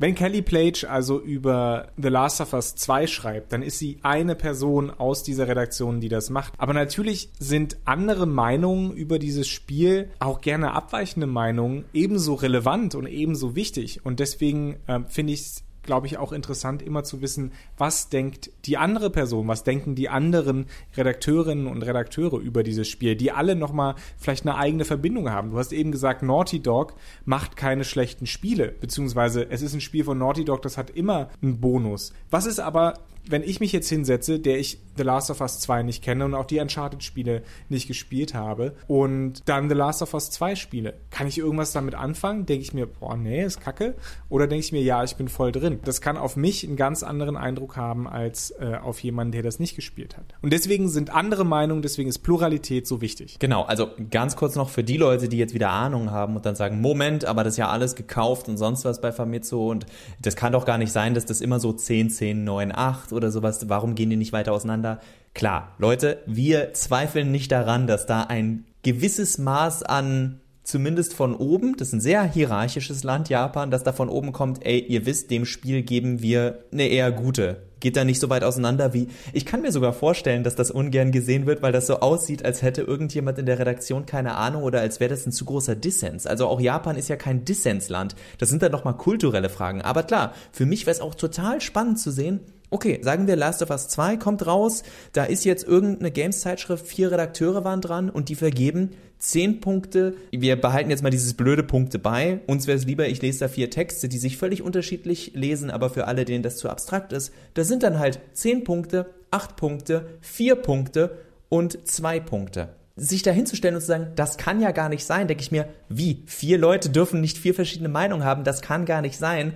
Wenn 0.00 0.14
Kelly 0.14 0.42
Plage 0.42 0.86
also 0.88 1.20
über 1.20 1.88
The 1.96 2.08
Last 2.08 2.40
of 2.40 2.52
Us 2.52 2.76
2 2.76 3.08
schreibt, 3.08 3.52
dann 3.52 3.62
ist 3.62 3.80
sie 3.80 3.98
eine 4.02 4.36
Person 4.36 4.90
aus 4.90 5.24
dieser 5.24 5.48
Redaktion, 5.48 6.00
die 6.00 6.08
das 6.08 6.30
macht. 6.30 6.52
Aber 6.56 6.72
natürlich 6.72 7.32
sind 7.40 7.78
andere 7.84 8.26
Meinungen 8.26 8.92
über 8.92 9.18
dieses 9.18 9.48
Spiel, 9.48 10.10
auch 10.20 10.40
gerne 10.40 10.72
abweichende 10.72 11.26
Meinungen, 11.26 11.84
ebenso 11.92 12.34
relevant 12.34 12.94
und 12.94 13.06
ebenso 13.06 13.56
wichtig. 13.56 14.06
Und 14.06 14.20
deswegen 14.20 14.76
äh, 14.86 15.00
finde 15.08 15.32
ich 15.32 15.40
es 15.40 15.64
glaube 15.88 16.06
ich, 16.06 16.18
auch 16.18 16.32
interessant, 16.32 16.82
immer 16.82 17.02
zu 17.02 17.22
wissen, 17.22 17.52
was 17.78 18.10
denkt 18.10 18.50
die 18.66 18.76
andere 18.76 19.08
Person, 19.08 19.48
was 19.48 19.64
denken 19.64 19.94
die 19.94 20.10
anderen 20.10 20.66
Redakteurinnen 20.98 21.66
und 21.66 21.82
Redakteure 21.82 22.40
über 22.40 22.62
dieses 22.62 22.86
Spiel, 22.88 23.16
die 23.16 23.32
alle 23.32 23.56
nochmal 23.56 23.94
vielleicht 24.18 24.46
eine 24.46 24.58
eigene 24.58 24.84
Verbindung 24.84 25.30
haben. 25.30 25.52
Du 25.52 25.56
hast 25.56 25.72
eben 25.72 25.90
gesagt, 25.90 26.22
Naughty 26.22 26.60
Dog 26.60 26.92
macht 27.24 27.56
keine 27.56 27.84
schlechten 27.84 28.26
Spiele, 28.26 28.68
beziehungsweise 28.68 29.50
es 29.50 29.62
ist 29.62 29.72
ein 29.72 29.80
Spiel 29.80 30.04
von 30.04 30.18
Naughty 30.18 30.44
Dog, 30.44 30.60
das 30.60 30.76
hat 30.76 30.90
immer 30.90 31.30
einen 31.40 31.58
Bonus. 31.58 32.12
Was 32.30 32.44
ist 32.44 32.60
aber 32.60 32.98
wenn 33.30 33.42
ich 33.42 33.60
mich 33.60 33.72
jetzt 33.72 33.88
hinsetze, 33.88 34.38
der 34.38 34.58
ich 34.58 34.78
The 34.98 35.04
Last 35.04 35.30
of 35.30 35.40
Us 35.40 35.60
2 35.60 35.82
nicht 35.84 36.02
kenne 36.02 36.24
und 36.24 36.34
auch 36.34 36.44
die 36.44 36.58
Uncharted-Spiele 36.58 37.42
nicht 37.68 37.88
gespielt 37.88 38.34
habe 38.34 38.74
und 38.86 39.48
dann 39.48 39.68
The 39.68 39.74
Last 39.74 40.02
of 40.02 40.12
Us 40.14 40.30
2 40.30 40.56
spiele, 40.56 40.94
kann 41.10 41.26
ich 41.26 41.38
irgendwas 41.38 41.72
damit 41.72 41.94
anfangen? 41.94 42.44
Denke 42.46 42.62
ich 42.62 42.74
mir, 42.74 42.86
boah, 42.86 43.16
nee, 43.16 43.44
ist 43.44 43.60
kacke? 43.60 43.94
Oder 44.28 44.46
denke 44.46 44.64
ich 44.64 44.72
mir, 44.72 44.82
ja, 44.82 45.04
ich 45.04 45.16
bin 45.16 45.28
voll 45.28 45.52
drin? 45.52 45.80
Das 45.84 46.00
kann 46.00 46.16
auf 46.16 46.36
mich 46.36 46.66
einen 46.66 46.76
ganz 46.76 47.02
anderen 47.02 47.36
Eindruck 47.36 47.76
haben 47.76 48.08
als 48.08 48.50
äh, 48.60 48.76
auf 48.82 49.00
jemanden, 49.00 49.32
der 49.32 49.42
das 49.42 49.58
nicht 49.58 49.76
gespielt 49.76 50.16
hat. 50.16 50.34
Und 50.42 50.52
deswegen 50.52 50.88
sind 50.88 51.14
andere 51.14 51.44
Meinungen, 51.44 51.82
deswegen 51.82 52.08
ist 52.08 52.18
Pluralität 52.18 52.86
so 52.86 53.00
wichtig. 53.00 53.38
Genau, 53.38 53.62
also 53.62 53.88
ganz 54.10 54.36
kurz 54.36 54.56
noch 54.56 54.68
für 54.68 54.82
die 54.82 54.96
Leute, 54.96 55.28
die 55.28 55.38
jetzt 55.38 55.54
wieder 55.54 55.70
Ahnung 55.70 56.10
haben 56.10 56.36
und 56.36 56.44
dann 56.44 56.56
sagen, 56.56 56.80
Moment, 56.80 57.24
aber 57.24 57.44
das 57.44 57.54
ist 57.54 57.58
ja 57.58 57.68
alles 57.68 57.94
gekauft 57.94 58.48
und 58.48 58.56
sonst 58.56 58.84
was 58.84 59.00
bei 59.00 59.12
Famitsu 59.12 59.70
und 59.70 59.86
das 60.20 60.36
kann 60.36 60.52
doch 60.52 60.64
gar 60.64 60.78
nicht 60.78 60.92
sein, 60.92 61.14
dass 61.14 61.26
das 61.26 61.40
immer 61.40 61.60
so 61.60 61.72
10, 61.72 62.10
10, 62.10 62.44
9, 62.44 62.72
8 62.74 63.12
oder 63.12 63.30
sowas, 63.30 63.68
warum 63.68 63.94
gehen 63.94 64.10
die 64.10 64.16
nicht 64.16 64.32
weiter 64.32 64.52
auseinander? 64.52 64.87
Klar, 65.34 65.74
Leute, 65.78 66.22
wir 66.26 66.74
zweifeln 66.74 67.30
nicht 67.30 67.52
daran, 67.52 67.86
dass 67.86 68.06
da 68.06 68.22
ein 68.22 68.64
gewisses 68.82 69.38
Maß 69.38 69.82
an 69.84 70.40
zumindest 70.68 71.14
von 71.14 71.34
oben, 71.34 71.76
das 71.76 71.88
ist 71.88 71.94
ein 71.94 72.00
sehr 72.00 72.24
hierarchisches 72.24 73.02
Land, 73.02 73.28
Japan, 73.28 73.70
dass 73.70 73.84
da 73.84 73.92
von 73.92 74.08
oben 74.08 74.32
kommt, 74.32 74.64
ey, 74.66 74.78
ihr 74.80 75.06
wisst, 75.06 75.30
dem 75.30 75.46
Spiel 75.46 75.82
geben 75.82 76.20
wir 76.22 76.64
eine 76.72 76.88
eher 76.88 77.10
gute. 77.10 77.62
Geht 77.80 77.96
da 77.96 78.04
nicht 78.04 78.20
so 78.20 78.28
weit 78.28 78.42
auseinander 78.42 78.92
wie. 78.92 79.08
Ich 79.32 79.46
kann 79.46 79.62
mir 79.62 79.70
sogar 79.70 79.92
vorstellen, 79.92 80.42
dass 80.42 80.56
das 80.56 80.70
ungern 80.70 81.12
gesehen 81.12 81.46
wird, 81.46 81.62
weil 81.62 81.70
das 81.70 81.86
so 81.86 82.00
aussieht, 82.00 82.44
als 82.44 82.62
hätte 82.62 82.82
irgendjemand 82.82 83.38
in 83.38 83.46
der 83.46 83.58
Redaktion 83.60 84.04
keine 84.04 84.34
Ahnung 84.34 84.64
oder 84.64 84.80
als 84.80 84.98
wäre 84.98 85.10
das 85.10 85.24
ein 85.26 85.32
zu 85.32 85.44
großer 85.44 85.76
Dissens. 85.76 86.26
Also 86.26 86.48
auch 86.48 86.60
Japan 86.60 86.96
ist 86.96 87.08
ja 87.08 87.16
kein 87.16 87.44
Dissensland. 87.44 88.16
Das 88.38 88.48
sind 88.48 88.62
dann 88.62 88.72
nochmal 88.72 88.96
kulturelle 88.96 89.48
Fragen. 89.48 89.80
Aber 89.82 90.02
klar, 90.02 90.34
für 90.50 90.66
mich 90.66 90.86
wäre 90.86 90.96
es 90.96 91.00
auch 91.00 91.14
total 91.14 91.60
spannend 91.60 92.00
zu 92.00 92.10
sehen, 92.10 92.40
Okay, 92.70 93.00
sagen 93.02 93.26
wir 93.26 93.36
Last 93.36 93.62
of 93.62 93.70
Us 93.70 93.88
2 93.88 94.18
kommt 94.18 94.46
raus, 94.46 94.82
da 95.12 95.24
ist 95.24 95.44
jetzt 95.44 95.66
irgendeine 95.66 96.10
Games-Zeitschrift, 96.10 96.86
vier 96.86 97.10
Redakteure 97.10 97.64
waren 97.64 97.80
dran 97.80 98.10
und 98.10 98.28
die 98.28 98.34
vergeben 98.34 98.90
zehn 99.18 99.60
Punkte. 99.60 100.14
Wir 100.30 100.60
behalten 100.60 100.90
jetzt 100.90 101.02
mal 101.02 101.10
dieses 101.10 101.32
blöde 101.34 101.62
Punkte 101.62 101.98
bei. 101.98 102.40
Uns 102.46 102.66
wäre 102.66 102.76
es 102.76 102.84
lieber, 102.84 103.08
ich 103.08 103.22
lese 103.22 103.40
da 103.40 103.48
vier 103.48 103.70
Texte, 103.70 104.08
die 104.08 104.18
sich 104.18 104.36
völlig 104.36 104.62
unterschiedlich 104.62 105.32
lesen, 105.34 105.70
aber 105.70 105.88
für 105.88 106.06
alle, 106.06 106.26
denen 106.26 106.42
das 106.42 106.56
zu 106.56 106.68
abstrakt 106.68 107.12
ist, 107.12 107.32
da 107.54 107.64
sind 107.64 107.82
dann 107.82 107.98
halt 107.98 108.20
zehn 108.34 108.64
Punkte, 108.64 109.06
acht 109.30 109.56
Punkte, 109.56 110.06
vier 110.20 110.54
Punkte 110.54 111.16
und 111.48 111.88
zwei 111.88 112.20
Punkte 112.20 112.68
sich 113.00 113.22
da 113.22 113.30
hinzustellen 113.30 113.76
und 113.76 113.80
zu 113.80 113.86
sagen, 113.86 114.08
das 114.16 114.38
kann 114.38 114.60
ja 114.60 114.72
gar 114.72 114.88
nicht 114.88 115.04
sein, 115.04 115.28
denke 115.28 115.42
ich 115.42 115.52
mir, 115.52 115.68
wie? 115.88 116.24
Vier 116.26 116.58
Leute 116.58 116.90
dürfen 116.90 117.20
nicht 117.20 117.38
vier 117.38 117.54
verschiedene 117.54 117.88
Meinungen 117.88 118.24
haben, 118.24 118.42
das 118.42 118.60
kann 118.60 118.86
gar 118.86 119.02
nicht 119.02 119.16
sein 119.16 119.54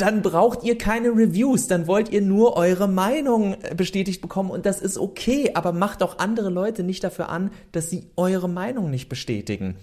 dann 0.00 0.22
braucht 0.22 0.64
ihr 0.64 0.78
keine 0.78 1.10
Reviews, 1.10 1.66
dann 1.66 1.86
wollt 1.86 2.10
ihr 2.10 2.22
nur 2.22 2.56
eure 2.56 2.88
Meinung 2.88 3.56
äh, 3.62 3.74
bestätigt 3.74 4.20
bekommen 4.20 4.50
und 4.50 4.66
das 4.66 4.80
ist 4.80 4.98
okay, 4.98 5.52
aber 5.54 5.72
macht 5.72 6.02
auch 6.02 6.18
andere 6.18 6.50
Leute 6.50 6.82
nicht 6.82 7.04
dafür 7.04 7.28
an, 7.28 7.50
dass 7.72 7.90
sie 7.90 8.06
eure 8.16 8.48
Meinung 8.48 8.90
nicht 8.90 9.08
bestätigen. 9.08 9.76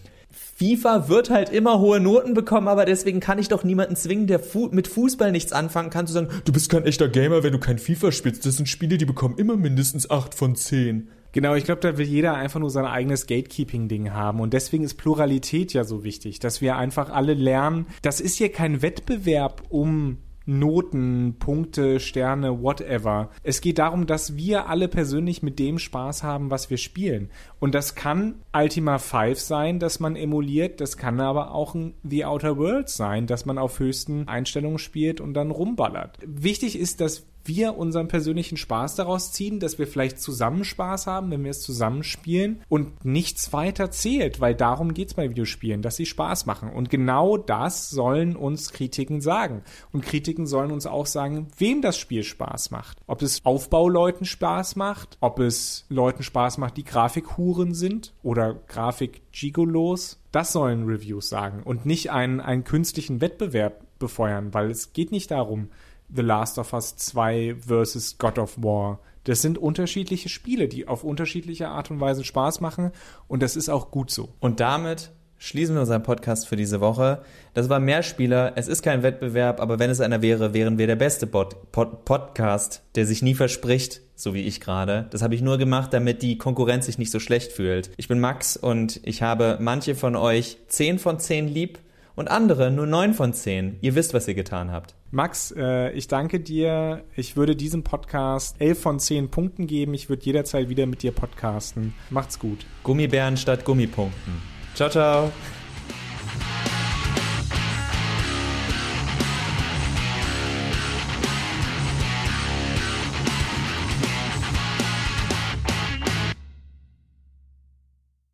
FIFA 0.58 1.10
wird 1.10 1.30
halt 1.30 1.50
immer 1.50 1.80
hohe 1.80 2.00
Noten 2.00 2.34
bekommen, 2.34 2.68
aber 2.68 2.86
deswegen 2.86 3.20
kann 3.20 3.40
ich 3.40 3.48
doch 3.48 3.64
niemanden 3.64 3.96
zwingen, 3.96 4.28
der 4.28 4.40
Fu 4.40 4.70
mit 4.72 4.88
Fußball 4.88 5.32
nichts 5.32 5.52
anfangen 5.52 5.90
kann, 5.90 6.08
zu 6.08 6.14
sagen, 6.14 6.30
du 6.46 6.52
bist 6.52 6.70
kein 6.70 6.86
echter 6.86 7.10
Gamer, 7.10 7.44
wenn 7.44 7.54
du 7.54 7.60
kein 7.60 7.78
FIFA 7.78 8.12
spielst. 8.12 8.46
Das 8.46 8.58
sind 8.58 8.68
Spiele, 8.68 8.98
die 8.98 9.06
bekommen 9.06 9.38
immer 9.38 9.58
mindestens 9.58 10.10
8 10.10 10.34
von 10.34 10.56
10. 10.56 11.10
Genau, 11.36 11.54
ich 11.54 11.66
glaube, 11.66 11.82
da 11.82 11.98
will 11.98 12.08
jeder 12.08 12.36
einfach 12.36 12.62
nur 12.62 12.70
sein 12.70 12.86
eigenes 12.86 13.28
Gatekeeping-Ding 13.28 14.14
haben. 14.14 14.40
Und 14.40 14.54
deswegen 14.54 14.86
ist 14.86 14.94
Pluralität 14.94 15.74
ja 15.74 15.84
so 15.84 16.06
wichtig, 16.06 16.40
dass 16.40 16.62
wir 16.62 16.78
einfach 16.78 17.10
alle 17.10 17.34
lernen, 17.34 17.88
das 18.02 18.22
ist 18.22 18.38
hier 18.38 18.54
kein 18.54 18.82
Wettbewerb 18.82 19.64
um 19.68 20.20
Noten, 20.46 21.36
Punkte, 21.38 22.00
Sterne, 22.00 22.64
whatever. 22.64 23.32
Es 23.44 23.60
geht 23.60 23.80
darum, 23.80 24.06
dass 24.08 24.38
wir 24.38 24.70
alle 24.70 24.88
persönlich 24.88 25.44
mit 25.44 25.60
dem 25.60 25.78
Spaß 25.78 26.24
haben, 26.24 26.52
was 26.52 26.70
wir 26.70 26.78
spielen. 26.78 27.32
Und 27.60 27.76
das 27.76 27.96
kann 27.96 28.36
Ultima 28.54 28.98
5 28.98 29.38
sein, 29.38 29.80
dass 29.80 30.00
man 30.00 30.16
emuliert, 30.16 30.80
das 30.80 30.96
kann 30.96 31.20
aber 31.20 31.52
auch 31.54 31.76
ein 31.76 31.96
The 32.04 32.24
Outer 32.24 32.58
Worlds 32.58 32.96
sein, 32.96 33.28
dass 33.28 33.46
man 33.46 33.58
auf 33.58 33.80
höchsten 33.80 34.30
Einstellungen 34.30 34.80
spielt 34.80 35.20
und 35.20 35.34
dann 35.34 35.52
rumballert. 35.52 36.18
Wichtig 36.26 36.80
ist, 36.80 37.02
dass 37.02 37.26
wir 37.48 37.78
unseren 37.78 38.08
persönlichen 38.08 38.58
Spaß 38.58 38.96
daraus 38.96 39.32
ziehen, 39.32 39.60
dass 39.60 39.80
wir 39.80 39.88
vielleicht 39.88 40.20
zusammen 40.20 40.64
Spaß 40.64 41.08
haben, 41.08 41.32
wenn 41.32 41.44
wir 41.44 41.52
es 41.52 41.62
zusammenspielen 41.62 42.62
und 42.70 43.06
nichts 43.06 43.54
weiter 43.54 43.92
zählt, 43.92 44.40
weil 44.40 44.56
darum 44.56 44.94
geht 44.94 45.10
es 45.10 45.14
bei 45.14 45.30
Videospielen, 45.30 45.82
dass 45.82 45.96
sie 45.96 46.06
Spaß 46.06 46.46
machen. 46.46 46.70
Und 46.70 46.90
genau 46.90 47.38
das 47.38 47.90
sollen 47.90 48.36
uns 48.36 48.72
Kritiken 48.72 49.22
sagen. 49.22 49.64
Und 49.92 50.06
Kritiken 50.06 50.48
sollen 50.48 50.72
uns 50.72 50.86
auch 50.86 51.06
sagen, 51.06 51.48
wem 51.58 51.82
das 51.82 51.98
Spiel 51.98 52.24
Spaß 52.24 52.72
macht. 52.72 52.98
Ob 53.08 53.22
es 53.22 53.46
Aufbauleuten 53.46 54.26
Spaß 54.26 54.76
macht, 54.76 55.18
ob 55.22 55.40
es 55.40 55.86
Leuten 55.90 56.24
Spaß 56.24 56.58
macht, 56.58 56.78
die 56.78 56.84
Grafikhuren 56.84 57.74
sind 57.74 58.14
oder 58.24 58.54
Grafik-Gigolos. 58.54 60.20
Das 60.32 60.52
sollen 60.52 60.86
Reviews 60.86 61.30
sagen 61.30 61.64
und 61.64 61.86
nicht 61.86 62.12
einen, 62.12 62.42
einen 62.42 62.64
künstlichen 62.64 63.22
Wettbewerb 63.22 63.86
befeuern, 64.00 64.54
weil 64.54 64.70
es 64.70 64.94
geht 64.94 65.12
nicht 65.12 65.32
darum, 65.32 65.70
The 66.14 66.22
Last 66.22 66.58
of 66.58 66.74
Us 66.74 66.96
2 66.96 67.58
versus 67.60 68.18
God 68.18 68.40
of 68.40 68.58
War. 68.58 69.00
Das 69.26 69.42
sind 69.42 69.58
unterschiedliche 69.58 70.30
Spiele, 70.30 70.68
die 70.68 70.88
auf 70.88 71.04
unterschiedliche 71.04 71.68
Art 71.68 71.90
und 71.90 72.00
Weise 72.00 72.24
Spaß 72.24 72.62
machen 72.62 72.92
und 73.28 73.42
das 73.42 73.56
ist 73.56 73.70
auch 73.70 73.90
gut 73.90 74.12
so. 74.12 74.30
Und 74.40 74.60
damit 74.60 75.12
schließen 75.38 75.76
wir 75.76 75.82
unseren 75.82 76.04
Podcast 76.04 76.48
für 76.48 76.56
diese 76.56 76.80
Woche. 76.80 77.22
Das 77.54 77.70
war 77.70 77.80
Mehrspieler. 77.80 78.54
Es 78.56 78.68
ist 78.68 78.82
kein 78.82 79.04
Wettbewerb, 79.04 79.60
aber 79.60 79.80
wenn 79.80 79.90
es 79.90 80.00
einer 80.00 80.22
wäre, 80.22 80.54
wären 80.54 80.78
wir 80.78 80.88
der 80.88 80.96
beste 80.96 81.28
Pod 81.28 81.72
Pod 81.72 82.06
Podcast, 82.06 82.84
der 82.96 83.06
sich 83.06 83.22
nie 83.22 83.36
verspricht, 83.36 84.02
so 84.16 84.34
wie 84.34 84.44
ich 84.44 84.62
gerade. 84.62 85.08
Das 85.10 85.22
habe 85.22 85.36
ich 85.36 85.42
nur 85.42 85.58
gemacht, 85.58 85.94
damit 85.94 86.22
die 86.22 86.38
Konkurrenz 86.38 86.86
sich 86.86 86.98
nicht 86.98 87.12
so 87.12 87.20
schlecht 87.20 87.52
fühlt. 87.52 87.92
Ich 87.98 88.08
bin 88.08 88.20
Max 88.20 88.58
und 88.58 89.02
ich 89.04 89.22
habe 89.22 89.58
manche 89.60 89.96
von 89.96 90.16
euch 90.16 90.58
10 90.68 91.00
von 91.00 91.20
10 91.20 91.48
lieb 91.48 91.80
und 92.16 92.30
andere 92.30 92.72
nur 92.72 92.86
9 92.86 93.14
von 93.14 93.34
10. 93.34 93.78
Ihr 93.82 93.96
wisst, 93.96 94.14
was 94.14 94.28
ihr 94.28 94.36
getan 94.36 94.72
habt. 94.72 94.96
Max, 95.12 95.54
äh, 95.56 95.92
ich 95.92 96.08
danke 96.08 96.40
dir. 96.40 97.04
Ich 97.16 97.38
würde 97.38 97.56
diesem 97.56 97.84
Podcast 97.84 98.56
11 98.60 98.82
von 98.82 99.00
10 99.00 99.30
Punkten 99.30 99.68
geben. 99.68 99.94
Ich 99.94 100.10
würde 100.10 100.24
jederzeit 100.26 100.70
wieder 100.70 100.86
mit 100.86 101.04
dir 101.04 101.12
podcasten. 101.12 101.94
Macht's 102.10 102.40
gut. 102.40 102.66
Gummibären 102.84 103.38
statt 103.38 103.66
Gummipunkten. 103.66 104.34
Ciao, 104.74 104.90
ciao. 104.90 105.32